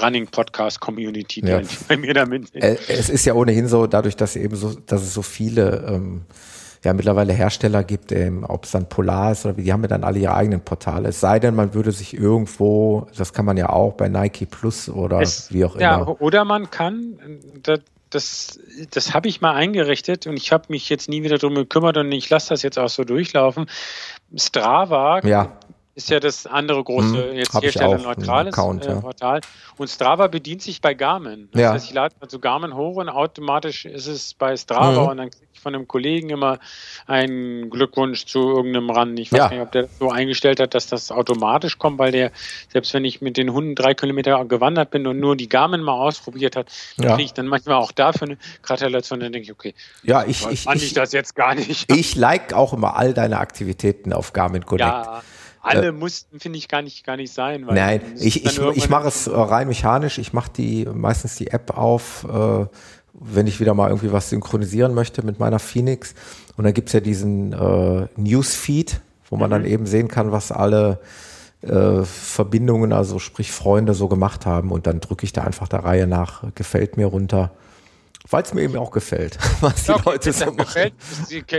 [0.00, 1.60] Running Podcast Community, die ja.
[1.88, 2.54] bei mir damit.
[2.54, 6.22] Äh, es ist ja ohnehin so, dadurch, dass eben so, dass es so viele ähm,
[6.82, 9.88] ja mittlerweile Hersteller gibt, ähm, ob es dann Polar ist oder wie, die haben ja
[9.88, 11.08] dann alle ihre eigenen Portale.
[11.08, 14.88] Es sei denn, man würde sich irgendwo, das kann man ja auch bei Nike Plus
[14.88, 15.82] oder es, wie auch immer.
[15.82, 17.18] Ja, oder man kann,
[17.62, 18.60] das, das,
[18.90, 22.10] das habe ich mal eingerichtet und ich habe mich jetzt nie wieder drum gekümmert und
[22.12, 23.66] ich lasse das jetzt auch so durchlaufen.
[24.34, 25.52] Strava ja
[25.94, 29.40] ist ja das andere große, hm, jetzt Hersteller neutrales äh, Portal.
[29.76, 31.48] Und Strava bedient sich bei Garmin.
[31.52, 31.72] Das ja.
[31.72, 35.08] heißt, ich lade also Garmin hoch und automatisch ist es bei Strava mhm.
[35.08, 36.58] und dann kriege ich von einem Kollegen immer
[37.06, 39.16] einen Glückwunsch zu irgendeinem Run.
[39.16, 39.48] Ich weiß ja.
[39.48, 42.30] nicht, ob der so eingestellt hat, dass das automatisch kommt, weil der,
[42.68, 45.94] selbst wenn ich mit den Hunden drei Kilometer gewandert bin und nur die Garmin mal
[45.94, 47.10] ausprobiert hat, ja.
[47.10, 49.20] kriege ich dann manchmal auch dafür eine Gratulation.
[49.20, 49.74] Dann denke ich, okay,
[50.04, 51.90] ja, ich, ich, ich, ich das jetzt gar nicht.
[51.90, 54.88] Ich like auch immer all deine Aktivitäten auf Garmin Connect.
[54.88, 55.22] Ja
[55.60, 57.66] alle äh, mussten, finde ich, gar nicht, gar nicht sein.
[57.68, 60.18] Nein, ich, ich, ich mache es äh, rein mechanisch.
[60.18, 62.66] Ich mache die meistens die App auf, äh,
[63.12, 66.14] wenn ich wieder mal irgendwie was synchronisieren möchte mit meiner Phoenix.
[66.56, 69.52] Und dann gibt's ja diesen äh, Newsfeed, wo man mhm.
[69.52, 71.00] dann eben sehen kann, was alle
[71.62, 74.70] äh, Verbindungen, also sprich Freunde, so gemacht haben.
[74.72, 77.50] Und dann drücke ich da einfach der Reihe nach, gefällt mir runter.
[78.28, 80.56] Weil es mir eben auch gefällt, was die okay, Leute so machen.
[80.58, 80.94] Gefällt,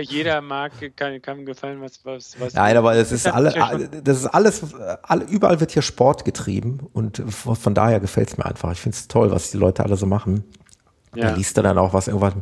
[0.10, 2.54] jeder mag, kann, kann gefallen, was, was, was.
[2.54, 4.62] Nein, aber es ist alle, das ist alles,
[5.02, 8.72] alle, überall wird hier Sport getrieben und von daher gefällt es mir einfach.
[8.72, 10.44] Ich finde es toll, was die Leute alle so machen.
[11.16, 11.28] Ja.
[11.28, 12.34] Dann liest du dann auch was, irgendwas,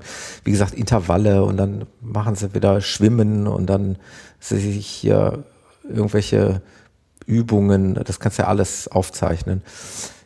[0.43, 3.97] wie gesagt, Intervalle und dann machen sie wieder Schwimmen und dann
[4.39, 5.43] sich hier
[5.83, 6.61] irgendwelche
[7.25, 9.63] Übungen, das kannst du ja alles aufzeichnen.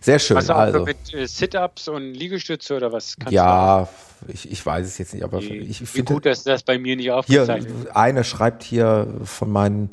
[0.04, 0.36] Sehr schön.
[0.36, 3.16] Also, also mit äh, Sit-Ups und Liegestütze oder was?
[3.30, 3.88] ja,
[4.28, 6.14] ich, ich weiß es jetzt nicht, aber wie, ich finde.
[6.14, 9.92] Gut, dass das bei mir nicht aufgezeichnet Hier, eine schreibt hier von meinen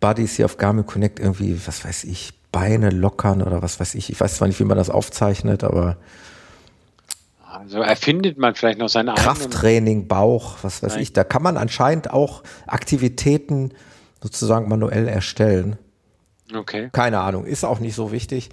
[0.00, 4.10] Buddies hier auf Garmin Connect irgendwie, was weiß ich, Beine lockern oder was weiß ich.
[4.10, 5.96] Ich weiß zwar nicht, wie man das aufzeichnet, aber.
[7.46, 11.02] Also erfindet man vielleicht noch seine Krafttraining, Bauch, was weiß Nein.
[11.02, 11.12] ich.
[11.12, 13.72] Da kann man anscheinend auch Aktivitäten
[14.20, 15.78] sozusagen manuell erstellen.
[16.52, 16.88] Okay.
[16.92, 18.50] Keine Ahnung, ist auch nicht so wichtig.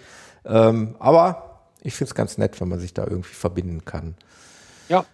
[0.50, 4.16] Ähm, aber ich finde es ganz nett, wenn man sich da irgendwie verbinden kann.
[4.90, 5.06] Ja.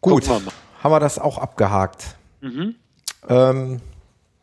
[0.00, 0.40] Gut, wir
[0.82, 2.16] haben wir das auch abgehakt.
[2.40, 2.76] Mhm.
[3.28, 3.80] Ähm,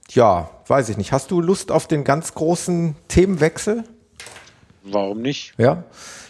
[0.09, 1.11] ja, weiß ich nicht.
[1.11, 3.83] Hast du Lust auf den ganz großen Themenwechsel?
[4.83, 5.53] Warum nicht?
[5.57, 5.83] Ja.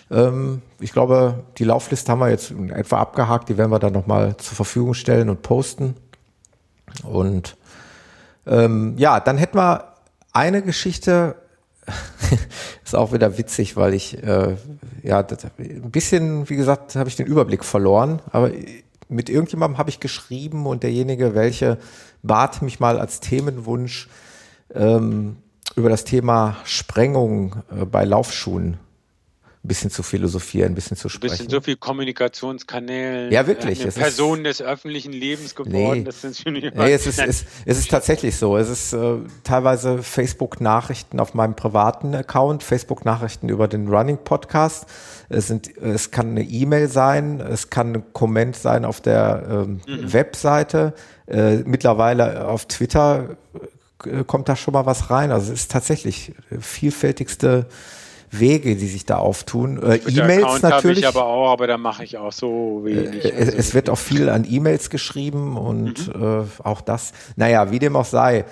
[0.09, 3.49] Ähm, ich glaube, die Laufliste haben wir jetzt in etwa abgehakt.
[3.49, 5.95] Die werden wir dann nochmal zur Verfügung stellen und posten.
[7.03, 7.57] Und
[8.45, 9.93] ähm, ja, dann hätten wir
[10.31, 11.35] eine Geschichte,
[12.83, 14.55] ist auch wieder witzig, weil ich, äh,
[15.03, 18.51] ja, das, ein bisschen, wie gesagt, habe ich den Überblick verloren, aber
[19.09, 21.77] mit irgendjemandem habe ich geschrieben und derjenige, welche
[22.23, 24.09] bat mich mal als Themenwunsch
[24.73, 25.37] ähm,
[25.75, 28.77] über das Thema Sprengung äh, bei Laufschuhen
[29.67, 31.33] bisschen zu philosophieren, ein bisschen zu sprechen.
[31.33, 33.31] Ein bisschen so viel Kommunikationskanälen.
[33.31, 33.81] Ja, wirklich.
[33.81, 35.99] Eine Person ist, des öffentlichen Lebens geworden.
[35.99, 38.57] Nee, das sind schon nee es, ist, es, es ist tatsächlich so.
[38.57, 44.85] Es ist äh, teilweise Facebook-Nachrichten auf meinem privaten Account, Facebook-Nachrichten über den Running Podcast.
[45.29, 49.81] Es, sind, es kann eine E-Mail sein, es kann ein Comment sein auf der ähm,
[49.87, 50.13] mhm.
[50.13, 50.93] Webseite.
[51.27, 53.37] Äh, mittlerweile auf Twitter
[54.05, 55.31] äh, kommt da schon mal was rein.
[55.31, 57.67] Also es ist tatsächlich vielfältigste
[58.29, 59.81] Wege, die sich da auftun.
[59.81, 60.99] Äh, E-Mails natürlich.
[60.99, 63.25] Ich aber auch, aber da mache ich auch so wenig.
[63.25, 66.43] Äh, also es wird auch viel an E-Mails geschrieben und mhm.
[66.43, 67.13] äh, auch das.
[67.35, 68.45] Naja, wie dem auch sei.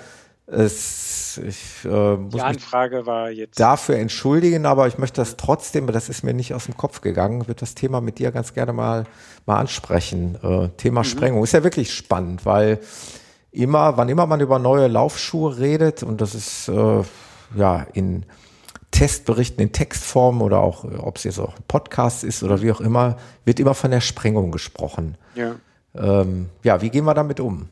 [0.48, 5.88] Es, ich äh, muss die Anfrage war jetzt dafür entschuldigen, aber ich möchte das trotzdem,
[5.88, 8.72] das ist mir nicht aus dem Kopf gegangen, wird das Thema mit dir ganz gerne
[8.72, 9.06] mal
[9.44, 10.38] mal ansprechen.
[10.42, 11.04] Äh, Thema mhm.
[11.04, 12.78] Sprengung ist ja wirklich spannend, weil
[13.50, 17.02] immer, wann immer man über neue Laufschuhe redet und das ist äh,
[17.56, 18.24] ja in
[18.96, 22.80] Testberichten in Textform oder auch, ob es jetzt auch ein Podcast ist oder wie auch
[22.80, 25.18] immer, wird immer von der Sprengung gesprochen.
[25.34, 25.56] Ja.
[25.94, 27.68] Ähm, ja, wie gehen wir damit um?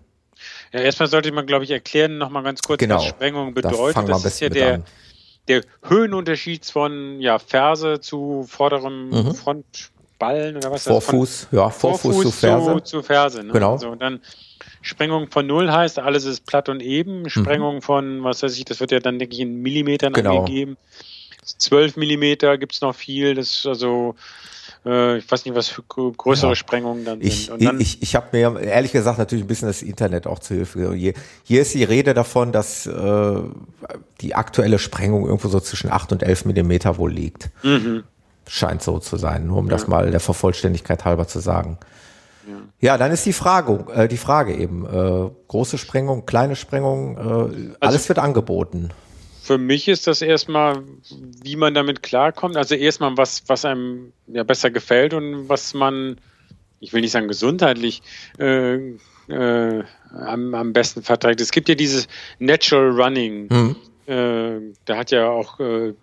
[0.70, 2.96] Ja, erstmal sollte man, glaube ich, erklären, nochmal ganz kurz, genau.
[2.96, 3.96] was Sprengung bedeutet.
[3.96, 4.82] Da das ist ja der,
[5.48, 9.34] der Höhenunterschied von ja, Ferse zu vorderem mhm.
[9.34, 12.72] Frontballen oder was Vorfuß, ja, Vorfuß, Vorfuß zu Ferse.
[12.74, 13.52] Zu, zu Ferse ne?
[13.52, 13.72] Genau.
[13.72, 14.20] Also, und dann
[14.82, 17.22] Sprengung von Null heißt, alles ist platt und eben.
[17.22, 17.30] Mhm.
[17.30, 17.82] Sprengung mhm.
[17.82, 20.40] von, was weiß ich, das wird ja dann, denke ich, in Millimetern genau.
[20.40, 20.76] angegeben.
[21.44, 23.34] 12 Millimeter gibt es noch viel.
[23.34, 24.14] Das ist also
[24.84, 26.54] äh, ich weiß nicht, was für größere ja.
[26.54, 27.64] Sprengungen dann ich, sind.
[27.64, 30.94] Dann ich ich habe mir ehrlich gesagt natürlich ein bisschen das Internet auch zu Hilfe.
[30.94, 33.36] Hier, hier ist die Rede davon, dass äh,
[34.20, 37.50] die aktuelle Sprengung irgendwo so zwischen 8 und 11 Millimeter wohl liegt.
[37.62, 38.04] Mhm.
[38.46, 39.72] Scheint so zu sein, nur um ja.
[39.72, 41.78] das mal der Vervollständigkeit halber zu sagen.
[42.46, 42.56] Ja.
[42.92, 47.20] ja, dann ist die Frage, äh, die Frage eben, äh, große Sprengung, kleine Sprengung, äh,
[47.20, 48.90] also alles wird angeboten.
[49.44, 50.84] Für mich ist das erstmal,
[51.42, 52.56] wie man damit klarkommt.
[52.56, 56.16] Also erstmal was, was einem ja besser gefällt und was man,
[56.80, 58.00] ich will nicht sagen gesundheitlich,
[58.38, 58.76] äh,
[59.28, 61.42] äh, am, am besten verträgt.
[61.42, 63.48] Es gibt ja dieses Natural Running.
[63.50, 63.76] Mhm.
[64.06, 65.94] Äh, da hat ja auch äh,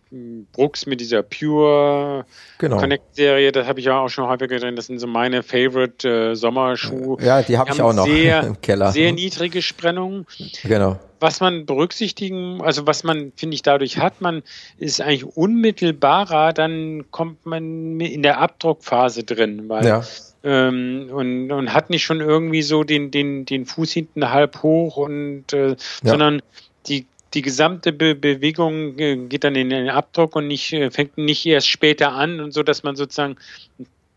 [0.54, 2.26] Brooks mit dieser Pure
[2.58, 2.78] genau.
[2.78, 4.76] Connect Serie, das habe ich ja auch schon häufiger drin.
[4.76, 7.22] Das sind so meine Favorite äh, Sommerschuhe.
[7.24, 8.92] Ja, die habe ich auch noch sehr, im Keller.
[8.92, 10.26] Sehr niedrige Sprennungen.
[10.64, 11.00] Genau.
[11.20, 14.42] Was man berücksichtigen, also was man, finde ich, dadurch hat, man
[14.80, 20.04] ist eigentlich unmittelbarer, dann kommt man in der Abdruckphase drin, weil ja.
[20.44, 24.98] Ähm, und, und hat nicht schon irgendwie so den, den, den Fuß hinten halb hoch
[24.98, 25.76] und äh, ja.
[26.02, 26.42] sondern
[26.88, 31.18] die die gesamte Be Bewegung äh, geht dann in den Abdruck und nicht, äh, fängt
[31.18, 33.38] nicht erst später an und so, dass man sozusagen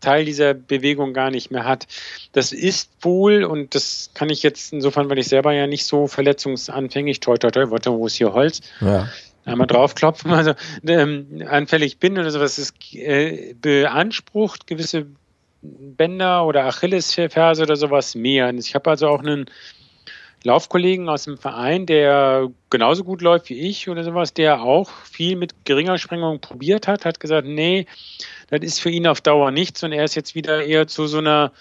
[0.01, 1.87] Teil dieser Bewegung gar nicht mehr hat.
[2.33, 6.07] Das ist wohl, und das kann ich jetzt insofern, weil ich selber ja nicht so
[6.07, 8.61] verletzungsanfänglich, toi, toi, toi, warte, wo ist hier Holz?
[8.81, 9.09] Ja.
[9.45, 10.53] Einmal draufklopfen, also
[10.87, 15.05] ähm, anfällig bin oder sowas, es äh, beansprucht gewisse
[15.61, 18.53] Bänder oder Achillesferse oder sowas mehr.
[18.53, 19.45] Ich habe also auch einen
[20.45, 25.35] Laufkollegen aus dem Verein, der genauso gut läuft wie ich oder sowas, der auch viel
[25.35, 27.87] mit geringer Sprengung probiert hat, hat gesagt, nee,
[28.49, 31.17] das ist für ihn auf Dauer nichts und er ist jetzt wieder eher zu so
[31.17, 31.51] einer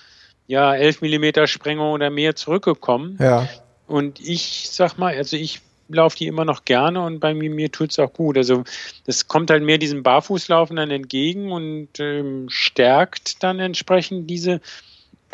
[0.47, 3.17] ja, 11 Millimeter Sprengung oder mehr zurückgekommen.
[3.19, 3.49] Ja.
[3.87, 7.71] Und ich sag mal, also ich laufe die immer noch gerne und bei mir, mir
[7.71, 8.37] tut es auch gut.
[8.37, 8.65] Also
[9.07, 14.61] das kommt halt mehr diesem Barfußlaufen dann entgegen und ähm, stärkt dann entsprechend diese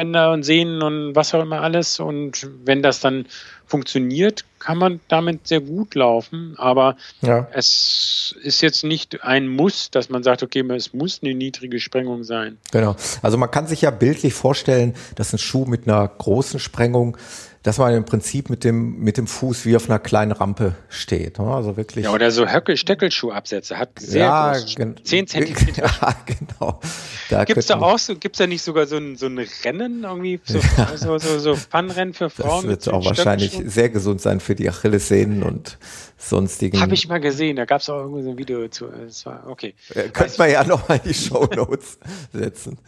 [0.00, 2.00] Bänder und Sehnen und was auch immer alles.
[2.00, 3.26] Und wenn das dann
[3.66, 6.54] funktioniert, kann man damit sehr gut laufen.
[6.56, 7.46] Aber ja.
[7.52, 12.24] es ist jetzt nicht ein Muss, dass man sagt, okay, es muss eine niedrige Sprengung
[12.24, 12.56] sein.
[12.72, 12.96] Genau.
[13.20, 17.18] Also man kann sich ja bildlich vorstellen, dass ein Schuh mit einer großen Sprengung
[17.62, 21.38] dass man im Prinzip mit dem, mit dem Fuß wie auf einer kleinen Rampe steht.
[21.38, 21.44] Ne?
[21.46, 22.06] Also wirklich.
[22.06, 25.90] Ja, oder so Höckel, Stöckelschuhabsätze hat sehr ja, groß, 10 Zentimeter.
[26.00, 26.80] Ja, genau.
[27.28, 30.40] Da gibt's da auch so, gibt's da nicht sogar so ein, so ein Rennen irgendwie,
[30.44, 30.96] so, ja.
[30.96, 32.66] so, so, so Funrennen für Frauen?
[32.66, 35.78] Das wird auch wahrscheinlich sehr gesund sein für die Achillessehnen und
[36.16, 36.80] sonstigen.
[36.80, 38.86] Habe ich mal gesehen, da gab's auch irgendwie so ein Video zu.
[38.86, 39.74] Das war, okay.
[39.94, 41.98] Äh, könnte man ja noch mal in die Show Notes
[42.32, 42.78] setzen.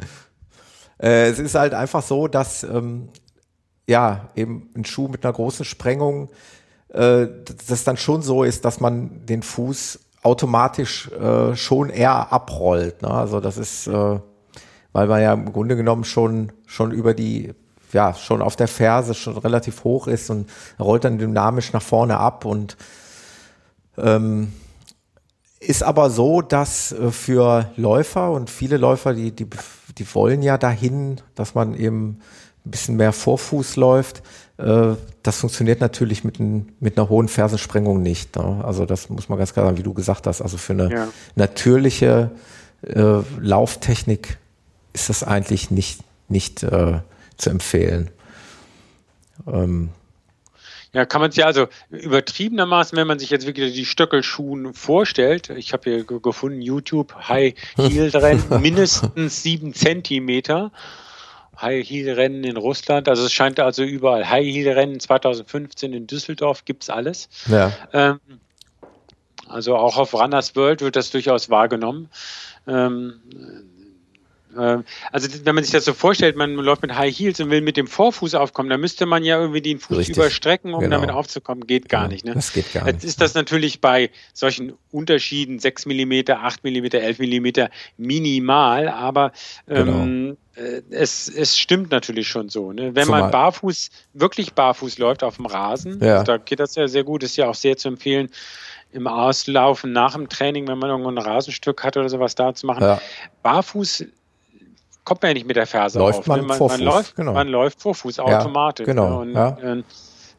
[0.98, 3.08] Äh, es ist halt einfach so, dass ähm,
[3.92, 6.30] ja, eben ein Schuh mit einer großen Sprengung,
[6.88, 7.26] äh,
[7.68, 13.02] das dann schon so ist, dass man den Fuß automatisch äh, schon eher abrollt.
[13.02, 13.10] Ne?
[13.10, 14.18] Also das ist, äh,
[14.92, 17.52] weil man ja im Grunde genommen schon, schon über die,
[17.92, 20.48] ja, schon auf der Ferse schon relativ hoch ist und
[20.80, 22.78] rollt dann dynamisch nach vorne ab und
[23.98, 24.54] ähm,
[25.60, 29.48] ist aber so, dass äh, für Läufer und viele Läufer, die, die,
[29.98, 32.20] die wollen ja dahin, dass man eben
[32.64, 34.22] ein bisschen mehr Vorfuß läuft.
[34.58, 38.36] Äh, das funktioniert natürlich mit, ein, mit einer hohen Fersensprengung nicht.
[38.36, 38.62] Ne?
[38.64, 40.40] Also das muss man ganz klar sagen, wie du gesagt hast.
[40.40, 41.08] Also für eine ja.
[41.34, 42.30] natürliche
[42.82, 44.38] äh, Lauftechnik
[44.92, 47.00] ist das eigentlich nicht, nicht äh,
[47.36, 48.10] zu empfehlen.
[49.46, 49.90] Ähm,
[50.92, 55.48] ja, kann man sich ja also übertriebenermaßen, wenn man sich jetzt wirklich die Stöckelschuhen vorstellt,
[55.48, 60.70] ich habe hier gefunden, YouTube High Heel Rennen, mindestens sieben Zentimeter.
[61.60, 63.08] High-Heel-Rennen in Russland.
[63.08, 67.28] Also es scheint also überall High-Heel-Rennen 2015 in Düsseldorf gibt es alles.
[67.46, 67.72] Ja.
[67.92, 68.20] Ähm,
[69.48, 72.08] also auch auf Runners World wird das durchaus wahrgenommen.
[72.66, 73.20] Ähm,
[74.56, 77.76] also wenn man sich das so vorstellt, man läuft mit High Heels und will mit
[77.76, 80.16] dem Vorfuß aufkommen, dann müsste man ja irgendwie den Fuß Richtig.
[80.16, 80.96] überstrecken, um genau.
[80.96, 81.66] damit aufzukommen.
[81.66, 82.12] Geht gar genau.
[82.12, 82.24] nicht.
[82.24, 82.34] Ne?
[82.34, 82.94] Das geht gar nicht.
[82.94, 87.46] Jetzt ist das natürlich bei solchen Unterschieden 6 mm, 8 mm, 11 mm
[87.96, 89.32] minimal, aber
[89.68, 90.68] ähm, genau.
[90.68, 92.72] äh, es, es stimmt natürlich schon so.
[92.72, 92.94] Ne?
[92.94, 93.22] Wenn Zumal.
[93.22, 96.14] man barfuß, wirklich barfuß läuft auf dem Rasen, ja.
[96.14, 98.28] also da geht das ja sehr gut, ist ja auch sehr zu empfehlen,
[98.92, 102.66] im Auslaufen nach dem Training, wenn man irgendwo ein Rasenstück hat oder sowas da zu
[102.66, 102.82] machen.
[102.82, 103.00] Ja.
[103.42, 104.04] Barfuß
[105.04, 106.26] kommt man ja nicht mit der Ferse läuft auf.
[106.26, 106.46] Man, ne?
[106.46, 107.32] man, Vorfuß, man, läuft, genau.
[107.32, 108.86] man läuft Vorfuß automatisch.
[108.86, 109.24] Ja, genau.
[109.24, 109.30] Ne?
[109.30, 109.72] Und, ja.
[109.74, 109.82] äh,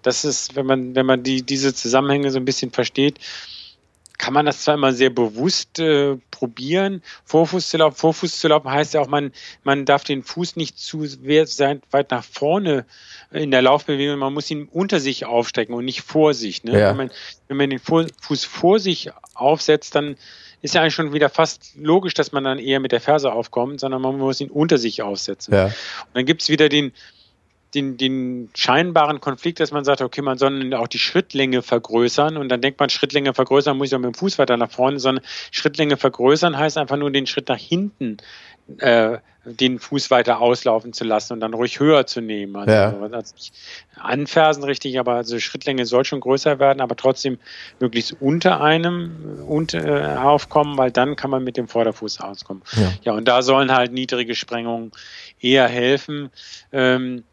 [0.02, 3.20] das ist, wenn man, wenn man die, diese Zusammenhänge so ein bisschen versteht,
[4.18, 7.02] kann man das zwar immer sehr bewusst äh, probieren.
[7.26, 9.34] Vorfuß zu laufen, Vorfuß zu laufen heißt ja auch, man,
[9.64, 12.86] man darf den Fuß nicht zu weit nach vorne
[13.32, 16.64] in der Laufbewegung, man muss ihn unter sich aufstrecken und nicht vor sich.
[16.64, 16.80] Ne?
[16.80, 16.90] Ja.
[16.92, 17.12] Wenn, man,
[17.48, 20.16] wenn man den Fuß vor sich aufsetzt, dann
[20.64, 23.82] ist ja eigentlich schon wieder fast logisch, dass man dann eher mit der Ferse aufkommt,
[23.82, 25.54] sondern man muss ihn unter sich aussetzen.
[25.54, 25.66] Ja.
[25.66, 25.74] Und
[26.14, 26.94] dann gibt es wieder den,
[27.76, 32.48] den, den scheinbaren Konflikt, dass man sagt, okay, man soll auch die Schrittlänge vergrößern und
[32.48, 35.26] dann denkt man, Schrittlänge vergrößern muss ich auch mit dem Fuß weiter nach vorne, sondern
[35.52, 38.18] Schrittlänge vergrößern heißt einfach nur den Schritt nach hinten
[38.78, 42.56] äh, den Fuß weiter auslaufen zu lassen und dann ruhig höher zu nehmen.
[42.56, 42.98] Also, ja.
[43.12, 43.34] also
[43.98, 47.40] anfersen richtig, aber also Schrittlänge soll schon größer werden, aber trotzdem
[47.80, 52.64] möglichst unter einem und, äh, aufkommen, weil dann kann man mit dem Vorderfuß auskommen.
[52.74, 54.92] Ja, ja und da sollen halt niedrige Sprengungen
[55.42, 56.30] eher helfen.
[56.72, 57.24] Ähm,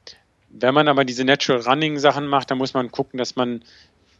[0.51, 3.63] wenn man aber diese Natural Running Sachen macht, dann muss man gucken, dass man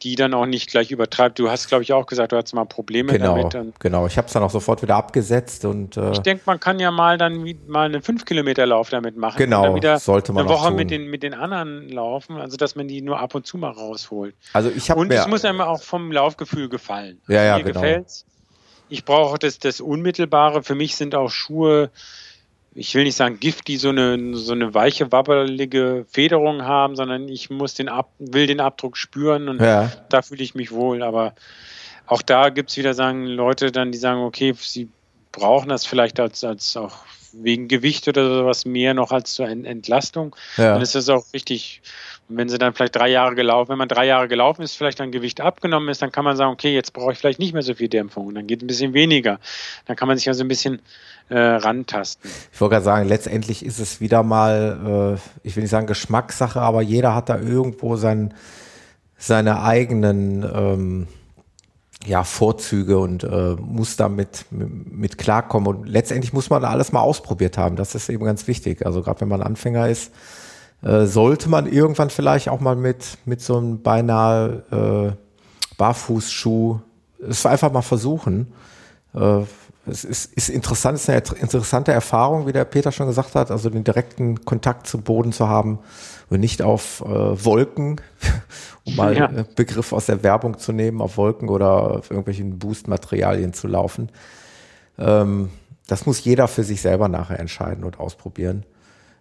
[0.03, 1.39] die dann auch nicht gleich übertreibt.
[1.39, 3.55] Du hast, glaube ich, auch gesagt, du hattest mal Probleme genau, damit.
[3.55, 6.59] Und genau, ich habe es dann auch sofort wieder abgesetzt und äh, ich denke, man
[6.59, 9.39] kann ja mal dann mal einen 5 Kilometer Lauf damit machen.
[9.39, 12.57] Genau, und dann wieder sollte man eine Woche mit den mit den anderen laufen, also
[12.57, 14.35] dass man die nur ab und zu mal rausholt.
[14.53, 17.21] Also ich habe und es muss einem auch vom Laufgefühl gefallen.
[17.29, 17.81] Ja, ja, Mir genau.
[17.81, 18.25] gefällt's.
[18.89, 20.63] Ich brauche das das Unmittelbare.
[20.63, 21.91] Für mich sind auch Schuhe
[22.75, 27.29] ich will nicht sagen Gift, die so eine, so eine weiche, wabbelige Federung haben, sondern
[27.29, 29.91] ich muss den Ab, will den Abdruck spüren und ja.
[30.09, 31.03] da fühle ich mich wohl.
[31.03, 31.35] Aber
[32.07, 34.89] auch da gibt es wieder sagen Leute dann, die sagen, okay, sie
[35.33, 36.97] brauchen das vielleicht als, als auch
[37.33, 40.37] wegen Gewicht oder sowas mehr noch als zur Entlastung.
[40.57, 40.73] Ja.
[40.75, 41.83] Dann ist das auch richtig.
[42.29, 45.01] Und wenn sie dann vielleicht drei Jahre gelaufen, wenn man drei Jahre gelaufen ist, vielleicht
[45.01, 47.63] dann Gewicht abgenommen ist, dann kann man sagen, okay, jetzt brauche ich vielleicht nicht mehr
[47.63, 49.41] so viel Dämpfung und dann geht ein bisschen weniger.
[49.87, 50.81] Dann kann man sich also ein bisschen
[51.29, 52.31] äh, rantasten.
[52.53, 56.61] Ich wollte gerade sagen, letztendlich ist es wieder mal, äh, ich will nicht sagen Geschmackssache,
[56.61, 58.35] aber jeder hat da irgendwo sein,
[59.17, 61.09] seine eigenen ähm,
[62.07, 65.69] ja, Vorzüge und äh, muss damit mit klarkommen.
[65.69, 67.77] Und letztendlich muss man alles mal ausprobiert haben.
[67.77, 68.87] Das ist eben ganz wichtig.
[68.87, 70.11] Also gerade wenn man Anfänger ist,
[70.83, 76.81] äh, sollte man irgendwann vielleicht auch mal mit, mit so einem beinahe äh, Barfußschuh
[77.29, 78.53] es einfach mal versuchen.
[79.15, 79.43] Äh,
[79.87, 83.51] es ist, ist interessant, es ist eine interessante Erfahrung, wie der Peter schon gesagt hat,
[83.51, 85.81] also den direkten Kontakt zum Boden zu haben
[86.31, 88.01] und nicht auf äh, Wolken,
[88.85, 89.27] um mal ja.
[89.27, 94.11] einen Begriff aus der Werbung zu nehmen, auf Wolken oder auf irgendwelchen Boost-Materialien zu laufen.
[94.99, 95.51] Ähm,
[95.89, 98.65] das muss jeder für sich selber nachher entscheiden und ausprobieren.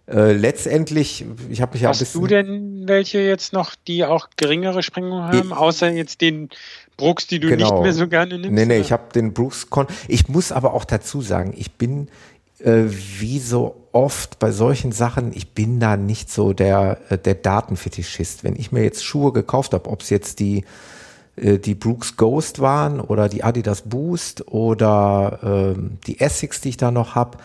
[0.06, 4.82] Äh, letztendlich, ich habe mich ja Hast du denn welche jetzt noch, die auch geringere
[4.82, 6.48] Sprengungen haben, außer jetzt den
[6.96, 7.74] Brooks, die du genau.
[7.74, 8.50] nicht mehr so gerne nimmst?
[8.50, 8.80] Nee, nee, oder?
[8.80, 9.86] ich habe den Brooks Con.
[10.08, 12.08] Ich muss aber auch dazu sagen, ich bin
[12.58, 17.34] äh, wie so oft bei solchen Sachen, ich bin da nicht so der, äh, der
[17.34, 18.44] Datenfetischist.
[18.44, 20.64] Wenn ich mir jetzt Schuhe gekauft habe, ob es jetzt die
[21.36, 26.76] äh, die Brooks Ghost waren oder die Adidas Boost oder ähm, die Essex, die ich
[26.76, 27.38] da noch habe,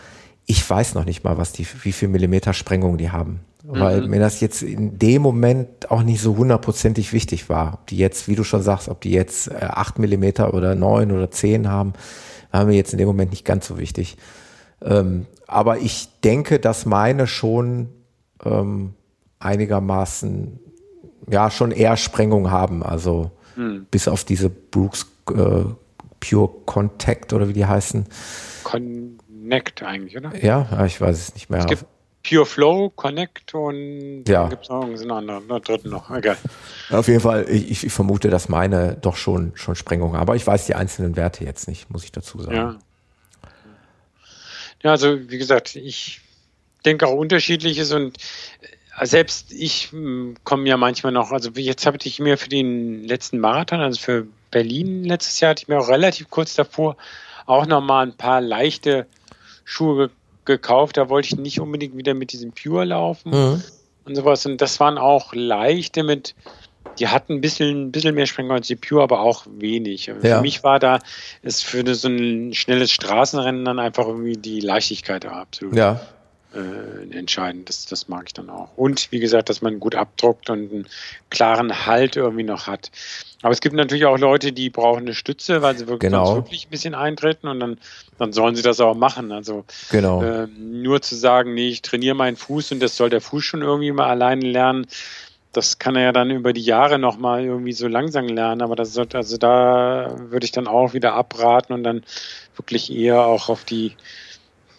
[0.46, 3.40] ich weiß noch nicht mal, was die, wie viel Millimeter Sprengung die haben.
[3.64, 3.80] Mhm.
[3.80, 7.74] Weil mir das jetzt in dem Moment auch nicht so hundertprozentig wichtig war.
[7.74, 11.10] Ob die jetzt, wie du schon sagst, ob die jetzt äh, acht Millimeter oder neun
[11.10, 11.94] oder zehn haben,
[12.52, 14.16] war mir jetzt in dem Moment nicht ganz so wichtig.
[14.86, 17.88] Ähm, aber ich denke, dass meine schon
[18.44, 18.94] ähm,
[19.38, 20.58] einigermaßen,
[21.30, 22.82] ja, schon eher Sprengung haben.
[22.82, 23.86] Also mhm.
[23.90, 25.64] bis auf diese Brooks äh,
[26.20, 28.06] Pure Contact oder wie die heißen.
[28.64, 30.32] Con Connect eigentlich, oder?
[30.44, 31.60] Ja, ich weiß es nicht mehr.
[31.60, 31.84] Es gibt
[32.28, 34.48] Pure Flow, Connect und ja.
[34.48, 36.10] gibt es noch einen anderen, einen dritten noch.
[36.10, 36.36] Egal.
[36.90, 40.22] Auf jeden Fall, ich, ich, vermute, dass meine doch schon, schon Sprengungen haben.
[40.22, 42.56] Aber ich weiß die einzelnen Werte jetzt nicht, muss ich dazu sagen.
[42.56, 42.78] Ja.
[44.82, 46.20] Ja, also wie gesagt, ich
[46.84, 48.16] denke auch unterschiedliches und
[48.98, 53.04] äh, selbst ich hm, komme ja manchmal noch, also jetzt habe ich mir für den
[53.04, 56.96] letzten Marathon, also für Berlin letztes Jahr, hatte ich mir auch relativ kurz davor
[57.46, 59.06] auch nochmal ein paar leichte
[59.64, 60.10] Schuhe
[60.44, 60.96] gekauft.
[60.96, 63.62] Da wollte ich nicht unbedingt wieder mit diesem Pure laufen mhm.
[64.04, 64.46] und sowas.
[64.46, 66.34] Und das waren auch leichte mit,
[66.98, 70.06] die hatten ein bisschen, ein bisschen mehr Sprengung als die Pure, aber auch wenig.
[70.06, 70.14] Ja.
[70.20, 70.98] Für mich war da,
[71.42, 75.76] ist für so ein schnelles Straßenrennen dann einfach irgendwie die Leichtigkeit absolut.
[75.76, 76.00] Ja.
[76.54, 77.68] Äh, entscheidend.
[77.68, 78.70] Das, das mag ich dann auch.
[78.76, 80.88] Und wie gesagt, dass man gut abdruckt und einen
[81.28, 82.90] klaren Halt irgendwie noch hat.
[83.42, 86.36] Aber es gibt natürlich auch Leute, die brauchen eine Stütze, weil sie wirklich, genau.
[86.36, 87.78] wirklich ein bisschen eintreten und dann,
[88.18, 89.32] dann sollen sie das auch machen.
[89.32, 90.22] Also genau.
[90.22, 93.60] äh, nur zu sagen, nee, ich trainiere meinen Fuß und das soll der Fuß schon
[93.60, 94.86] irgendwie mal alleine lernen,
[95.56, 98.92] das kann er ja dann über die Jahre nochmal irgendwie so langsam lernen, aber das
[98.92, 102.02] sollte, also da würde ich dann auch wieder abraten und dann
[102.56, 103.92] wirklich eher auch auf die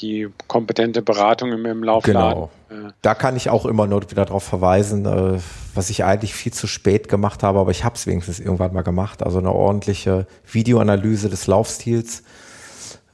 [0.01, 2.49] die kompetente Beratung im, im Laufladen.
[2.69, 2.91] Genau.
[3.01, 5.39] Da kann ich auch immer nur wieder darauf verweisen, äh,
[5.73, 8.84] was ich eigentlich viel zu spät gemacht habe, aber ich habe es wenigstens irgendwann mal
[8.84, 9.23] gemacht.
[9.23, 12.23] Also eine ordentliche Videoanalyse des Laufstils.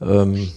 [0.02, 0.52] Ähm,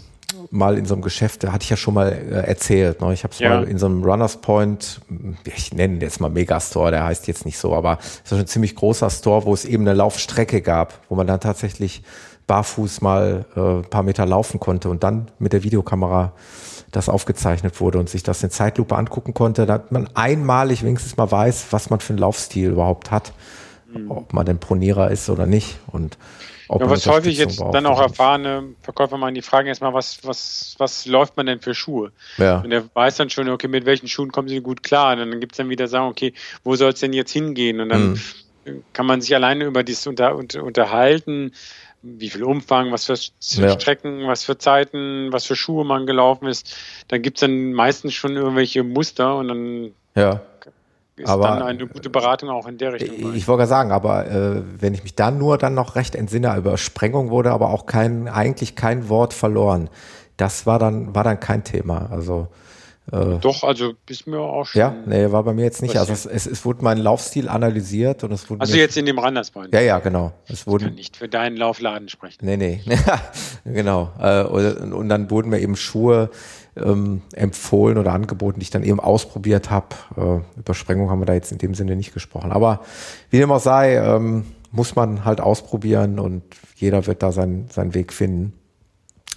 [0.51, 3.01] mal in so einem Geschäft, da hatte ich ja schon mal äh, erzählt.
[3.01, 3.13] Ne?
[3.13, 3.49] Ich habe es ja.
[3.49, 5.01] mal in so einem Runners Point,
[5.45, 8.75] ich nenne jetzt mal Megastore, der heißt jetzt nicht so, aber es ist ein ziemlich
[8.75, 12.03] großer Store, wo es eben eine Laufstrecke gab, wo man dann tatsächlich
[12.45, 16.33] barfuß mal äh, ein paar Meter laufen konnte und dann mit der Videokamera
[16.91, 21.29] das aufgezeichnet wurde und sich das in Zeitlupe angucken konnte, damit man einmalig wenigstens mal
[21.29, 23.33] weiß, was man für einen Laufstil überhaupt hat,
[23.93, 24.09] mhm.
[24.09, 26.17] ob man denn Pronierer ist oder nicht und
[26.69, 31.05] ja, was häufig jetzt dann auch erfahrene Verkäufer machen, die fragen erstmal, was, was, was
[31.05, 32.11] läuft man denn für Schuhe?
[32.37, 32.59] Ja.
[32.59, 35.13] Und der weiß dann schon, okay, mit welchen Schuhen kommen sie gut klar?
[35.13, 37.79] Und dann gibt es dann wieder sagen, okay, wo soll es denn jetzt hingehen?
[37.79, 38.19] Und dann
[38.65, 38.83] mhm.
[38.93, 41.53] kann man sich alleine über dies unter, unter, unterhalten,
[42.01, 44.27] wie viel Umfang, was für Strecken, ja.
[44.27, 46.75] was für Zeiten, was für Schuhe man gelaufen ist.
[47.07, 50.41] Dann gibt es dann meistens schon irgendwelche Muster und dann ja.
[51.17, 53.15] Ist aber, dann eine gute Beratung auch in der Richtung.
[53.15, 56.15] Ich, ich wollte gerade sagen, aber äh, wenn ich mich dann nur dann noch recht
[56.15, 59.89] entsinne, über Sprengung wurde aber auch kein, eigentlich kein Wort verloren.
[60.37, 62.09] Das war dann, war dann kein Thema.
[62.11, 62.47] Also
[63.11, 64.79] äh, Doch, also ist mir auch schon.
[64.79, 65.97] Ja, nee, war bei mir jetzt nicht.
[65.97, 68.61] Also es, es, es, wurde mein Laufstil analysiert und es wurde.
[68.61, 69.73] Also jetzt in dem Randerspoint.
[69.73, 70.33] Ja, ja, genau.
[70.47, 72.39] Es wurden, ich kann nicht für deinen Laufladen sprechen.
[72.41, 72.81] Nee, nee.
[73.63, 74.11] genau.
[74.19, 76.29] Äh, und, und, dann wurden mir eben Schuhe
[76.83, 79.95] ähm, empfohlen oder angeboten, die ich dann eben ausprobiert habe.
[80.15, 82.51] Äh, über Sprengung haben wir da jetzt in dem Sinne nicht gesprochen.
[82.51, 82.81] Aber
[83.29, 86.43] wie dem auch sei, ähm, muss man halt ausprobieren und
[86.75, 88.53] jeder wird da seinen, seinen Weg finden.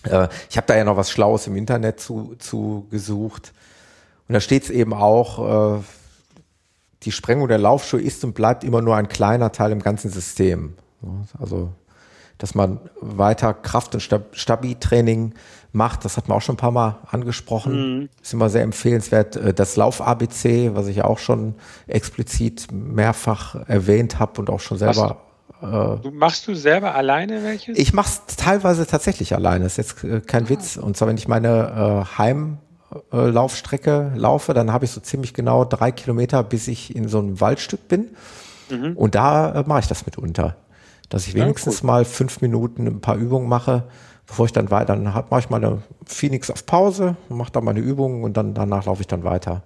[0.04, 3.52] Äh, ich habe da ja noch was Schlaues im Internet zu, zu gesucht.
[4.28, 5.82] Und da steht es eben auch, äh,
[7.02, 10.74] die Sprengung der Laufschuhe ist und bleibt immer nur ein kleiner Teil im ganzen System.
[11.38, 11.72] Also,
[12.38, 15.34] dass man weiter Kraft- und Stabi-Training
[15.72, 18.00] macht, das hat man auch schon ein paar Mal angesprochen.
[18.00, 18.08] Mhm.
[18.22, 19.36] Ist immer sehr empfehlenswert.
[19.36, 21.54] Äh, das Lauf-ABC, was ich auch schon
[21.86, 25.20] explizit mehrfach erwähnt habe und auch schon selber
[25.60, 27.78] du machst du selber alleine welches?
[27.78, 29.64] Ich mach's teilweise tatsächlich alleine.
[29.64, 30.48] Das ist jetzt äh, kein ah.
[30.48, 30.76] Witz.
[30.76, 32.58] Und zwar, wenn ich meine äh, Heim
[33.12, 37.18] äh, Laufstrecke laufe, dann habe ich so ziemlich genau drei Kilometer, bis ich in so
[37.18, 38.08] einem Waldstück bin.
[38.70, 38.96] Mhm.
[38.96, 40.56] Und da äh, mache ich das mitunter.
[41.08, 43.84] Dass ich wenigstens ja, mal fünf Minuten ein paar Übungen mache,
[44.30, 48.22] bevor ich dann weiter, dann mache ich meine Phoenix auf Pause, mache dann meine Übungen
[48.22, 49.62] und dann danach laufe ich dann weiter.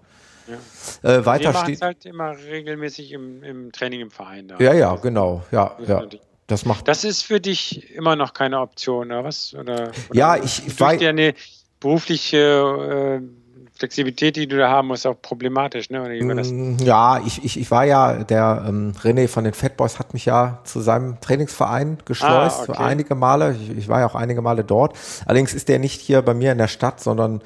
[1.02, 1.18] Ja.
[1.18, 4.58] Äh, weiter Wir steht halt immer regelmäßig im, im, Training im Verein da.
[4.58, 6.04] Ja, ja, genau, ja, ja.
[6.46, 6.88] Das macht.
[6.88, 9.54] Das ist für dich immer noch keine Option, oder was?
[9.54, 11.00] Oder, oder ja, ich, ich weiß.
[11.00, 11.34] Ja eine
[11.80, 13.43] berufliche äh,
[13.76, 16.00] Flexibilität, die du da haben musst, auch problematisch, ne?
[16.00, 20.14] Mm, ja, ich, ich, ich war ja, der ähm, René von den Fat Boys hat
[20.14, 22.82] mich ja zu seinem Trainingsverein geschleust, ah, okay.
[22.82, 23.56] einige Male.
[23.60, 24.96] Ich, ich war ja auch einige Male dort.
[25.26, 27.42] Allerdings ist der nicht hier bei mir in der Stadt, sondern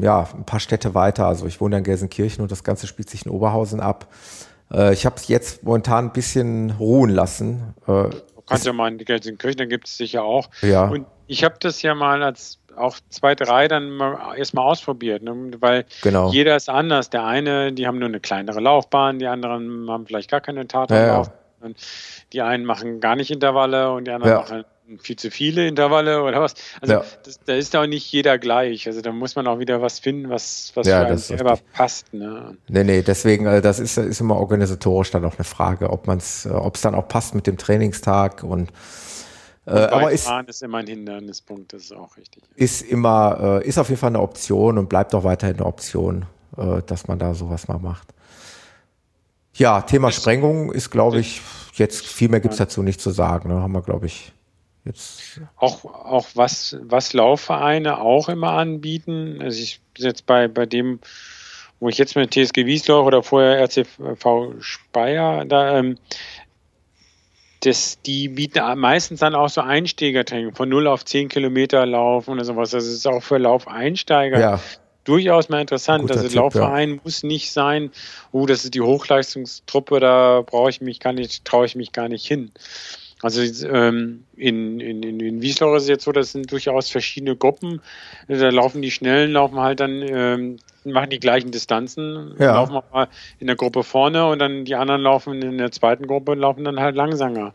[0.00, 1.26] ja, ein paar Städte weiter.
[1.26, 4.08] Also ich wohne in Gelsenkirchen und das Ganze spielt sich in Oberhausen ab.
[4.72, 7.74] Äh, ich habe es jetzt momentan ein bisschen ruhen lassen.
[7.82, 10.48] Äh, du kannst ja mal in Gelsenkirchen, da gibt es sicher auch.
[10.62, 10.88] Ja.
[10.88, 15.50] Und ich habe das ja mal als auch zwei, drei dann mal erstmal ausprobiert, ne?
[15.60, 16.30] weil genau.
[16.30, 17.10] jeder ist anders.
[17.10, 21.26] Der eine, die haben nur eine kleinere Laufbahn, die anderen haben vielleicht gar keine Tatanlauf.
[21.26, 21.74] Ja, ja.
[22.32, 24.40] Die einen machen gar nicht Intervalle und die anderen ja.
[24.40, 24.64] machen
[25.00, 26.54] viel zu viele Intervalle oder was.
[26.80, 27.04] Also ja.
[27.24, 28.86] das, da ist auch nicht jeder gleich.
[28.86, 31.72] Also da muss man auch wieder was finden, was, was ja, für einen selber richtig.
[31.72, 32.14] passt.
[32.14, 32.56] Ne?
[32.68, 36.18] Nee, nee, deswegen, also das ist, ist immer organisatorisch dann auch eine Frage, ob man
[36.18, 38.70] es, ob es dann auch passt mit dem Trainingstag und
[39.68, 42.42] äh, aber ist, ist immer ein Hindernispunkt, das ist auch richtig.
[42.56, 46.26] Ist immer, äh, ist auf jeden Fall eine Option und bleibt auch weiterhin eine Option,
[46.56, 48.08] äh, dass man da sowas mal macht.
[49.54, 51.42] Ja, Thema Sprengung ist, glaube ich,
[51.74, 53.48] jetzt viel mehr gibt es dazu nicht zu sagen.
[53.48, 53.60] Ne?
[53.60, 54.32] Haben wir, glaube ich,
[54.88, 55.40] Jetzt.
[55.56, 59.38] Auch, auch was, was Laufvereine auch immer anbieten.
[59.42, 61.00] Also ich bin jetzt bei, bei dem,
[61.78, 65.98] wo ich jetzt mit TSG Wiesloch oder vorher RCV Speyer, da, ähm,
[67.60, 72.44] das, die bieten meistens dann auch so Einsteigertraining von 0 auf 10 Kilometer laufen oder
[72.44, 72.70] sowas.
[72.70, 74.60] Das ist auch für Laufeinsteiger ja.
[75.04, 76.02] durchaus mal interessant.
[76.02, 77.00] Guter also Tipp, Laufverein ja.
[77.02, 77.90] muss nicht sein,
[78.30, 82.08] oh, das ist die Hochleistungstruppe, da brauche ich mich gar nicht, traue ich mich gar
[82.08, 82.52] nicht hin.
[83.22, 87.80] Also ähm, in, in, in Wiesloch ist es jetzt so, das sind durchaus verschiedene Gruppen.
[88.28, 92.54] Da laufen die Schnellen, laufen halt dann, ähm, machen die gleichen Distanzen, ja.
[92.54, 93.08] laufen mal
[93.40, 96.64] in der Gruppe vorne und dann die anderen laufen in der zweiten Gruppe und laufen
[96.64, 97.54] dann halt langsamer.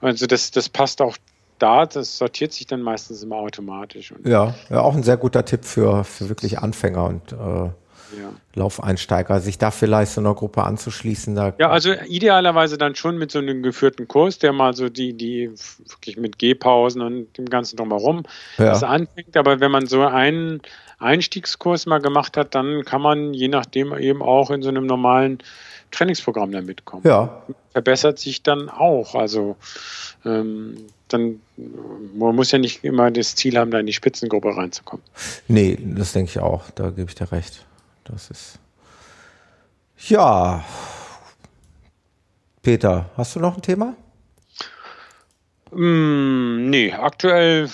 [0.00, 1.16] Also das, das passt auch
[1.58, 4.14] da, das sortiert sich dann meistens immer automatisch.
[4.24, 7.70] Ja, ja, auch ein sehr guter Tipp für, für wirklich Anfänger und äh
[8.18, 8.32] ja.
[8.54, 11.34] Laufeinsteiger, sich da vielleicht so einer Gruppe anzuschließen.
[11.34, 15.12] Da ja, also idealerweise dann schon mit so einem geführten Kurs, der mal so die,
[15.12, 15.50] die
[15.88, 18.24] wirklich mit Gehpausen und dem Ganzen drumherum
[18.58, 18.66] ja.
[18.66, 19.36] das anfängt.
[19.36, 20.60] Aber wenn man so einen
[20.98, 25.38] Einstiegskurs mal gemacht hat, dann kann man je nachdem eben auch in so einem normalen
[25.90, 27.02] Trainingsprogramm da mitkommen.
[27.04, 27.42] Ja.
[27.72, 29.14] Verbessert sich dann auch.
[29.14, 29.56] Also
[30.24, 30.76] ähm,
[31.08, 31.40] dann
[32.14, 35.04] man muss ja nicht immer das Ziel haben, da in die Spitzengruppe reinzukommen.
[35.48, 36.70] Nee, das denke ich auch.
[36.74, 37.64] Da gebe ich dir recht.
[38.10, 38.58] Das ist.
[40.08, 40.64] Ja.
[42.62, 43.94] Peter, hast du noch ein Thema?
[45.70, 47.68] Mm, nee, aktuell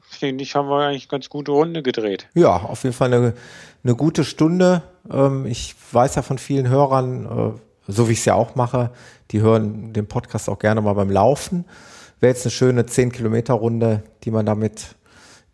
[0.00, 2.28] finde ich, haben wir eigentlich ganz gute Runde gedreht.
[2.34, 3.34] Ja, auf jeden Fall eine,
[3.82, 4.82] eine gute Stunde.
[5.10, 8.90] Ähm, ich weiß ja von vielen Hörern, äh, so wie ich es ja auch mache,
[9.30, 11.66] die hören den Podcast auch gerne mal beim Laufen.
[12.20, 14.96] Wäre jetzt eine schöne 10 Kilometer Runde, die man damit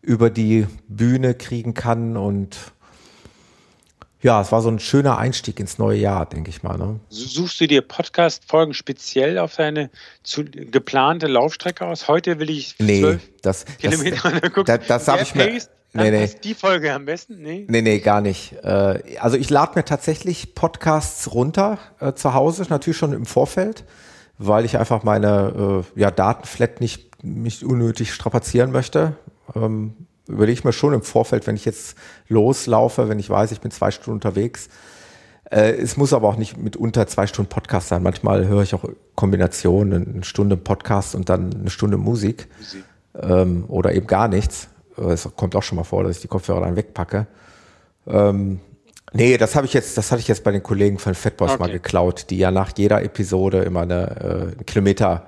[0.02, 2.72] über die Bühne kriegen kann und
[4.22, 6.76] ja, es war so ein schöner Einstieg ins neue Jahr, denke ich mal.
[6.76, 7.00] Ne?
[7.08, 9.90] Suchst du dir Podcast-Folgen speziell auf deine
[10.22, 12.06] zu, geplante Laufstrecke aus?
[12.06, 15.58] Heute will ich nee, das, Kilometer das, das, das habe ich mir.
[15.92, 16.30] Nee, nee.
[16.44, 17.42] die Folge am besten?
[17.42, 18.52] Nee, nee, nee gar nicht.
[18.62, 23.84] Äh, also ich lade mir tatsächlich Podcasts runter äh, zu Hause, natürlich schon im Vorfeld,
[24.38, 29.16] weil ich einfach meine äh, ja, Datenflat nicht, nicht unnötig strapazieren möchte.
[29.56, 31.96] Ähm, überlege ich mir schon im Vorfeld, wenn ich jetzt
[32.28, 34.68] loslaufe, wenn ich weiß, ich bin zwei Stunden unterwegs.
[35.50, 38.02] Äh, es muss aber auch nicht mit unter zwei Stunden Podcast sein.
[38.02, 38.84] Manchmal höre ich auch
[39.16, 42.48] Kombinationen, eine Stunde Podcast und dann eine Stunde Musik.
[42.58, 42.84] Musik.
[43.20, 44.68] Ähm, oder eben gar nichts.
[44.96, 47.26] Es kommt auch schon mal vor, dass ich die Kopfhörer dann wegpacke.
[48.06, 48.60] Ähm,
[49.12, 51.58] nee, das habe ich jetzt, das hatte ich jetzt bei den Kollegen von Fatboys okay.
[51.58, 55.26] mal geklaut, die ja nach jeder Episode immer eine, äh, Kilometer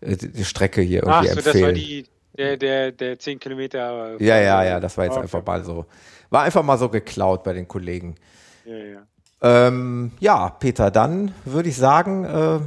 [0.00, 1.54] äh, Strecke hier irgendwie Ach so, empfehlen.
[1.54, 2.06] Das war die,
[2.36, 4.20] der, der, der 10 Kilometer.
[4.20, 5.22] Ja, ja, ja, das war jetzt okay.
[5.22, 5.86] einfach mal so.
[6.30, 8.14] War einfach mal so geklaut bei den Kollegen.
[8.64, 9.00] Ja, ja.
[9.42, 12.60] Ähm, ja Peter, dann würde ich sagen, äh,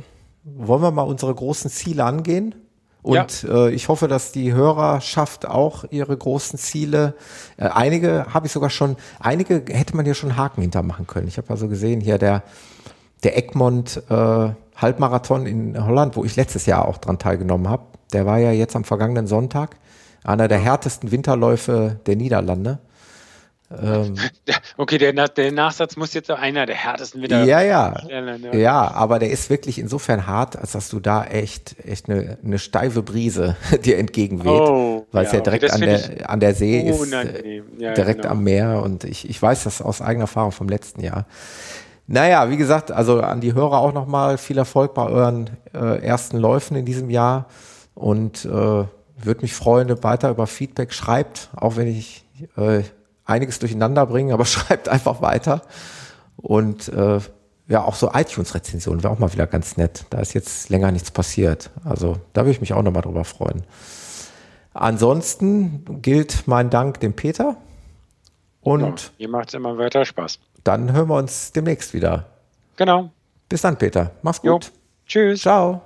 [0.43, 2.55] wollen wir mal unsere großen Ziele angehen?
[3.01, 3.67] Und ja.
[3.67, 7.15] äh, ich hoffe, dass die Hörerschaft auch ihre großen Ziele,
[7.57, 11.27] äh, einige habe ich sogar schon, einige hätte man ja schon Haken hintermachen können.
[11.27, 12.43] Ich habe also gesehen, hier der,
[13.23, 17.83] der Egmont äh, Halbmarathon in Holland, wo ich letztes Jahr auch dran teilgenommen habe.
[18.13, 19.77] Der war ja jetzt am vergangenen Sonntag
[20.23, 22.79] einer der härtesten Winterläufe der Niederlande.
[23.81, 24.15] Ähm,
[24.77, 27.43] okay, der, der, Nachsatz muss jetzt einer der härtesten wieder.
[27.43, 27.95] Ja, ja.
[28.07, 32.37] Ja, ja aber der ist wirklich insofern hart, als dass du da echt, echt eine,
[32.43, 34.47] eine steife Brise dir entgegenweht.
[34.47, 37.11] Oh, weil es ja, ja direkt an der, an der See ist,
[37.77, 38.33] ja, direkt genau.
[38.33, 38.81] am Meer.
[38.83, 41.25] Und ich, ich weiß das aus eigener Erfahrung vom letzten Jahr.
[42.05, 46.37] Naja, wie gesagt, also an die Hörer auch nochmal viel Erfolg bei euren äh, ersten
[46.37, 47.47] Läufen in diesem Jahr.
[47.95, 52.25] Und äh, würde mich freuen, weiter über Feedback schreibt, auch wenn ich
[52.57, 52.83] äh,
[53.25, 55.61] einiges durcheinander bringen, aber schreibt einfach weiter.
[56.37, 57.19] Und äh,
[57.67, 60.05] ja, auch so iTunes-Rezensionen wäre auch mal wieder ganz nett.
[60.09, 61.69] Da ist jetzt länger nichts passiert.
[61.85, 63.63] Also da würde ich mich auch nochmal drüber freuen.
[64.73, 67.57] Ansonsten gilt mein Dank dem Peter.
[68.61, 70.39] Und ja, ihr macht es immer weiter Spaß.
[70.63, 72.25] Dann hören wir uns demnächst wieder.
[72.77, 73.11] Genau.
[73.49, 74.11] Bis dann, Peter.
[74.21, 74.65] Mach's gut.
[74.65, 74.71] Jo.
[75.05, 75.41] Tschüss.
[75.41, 75.81] Ciao.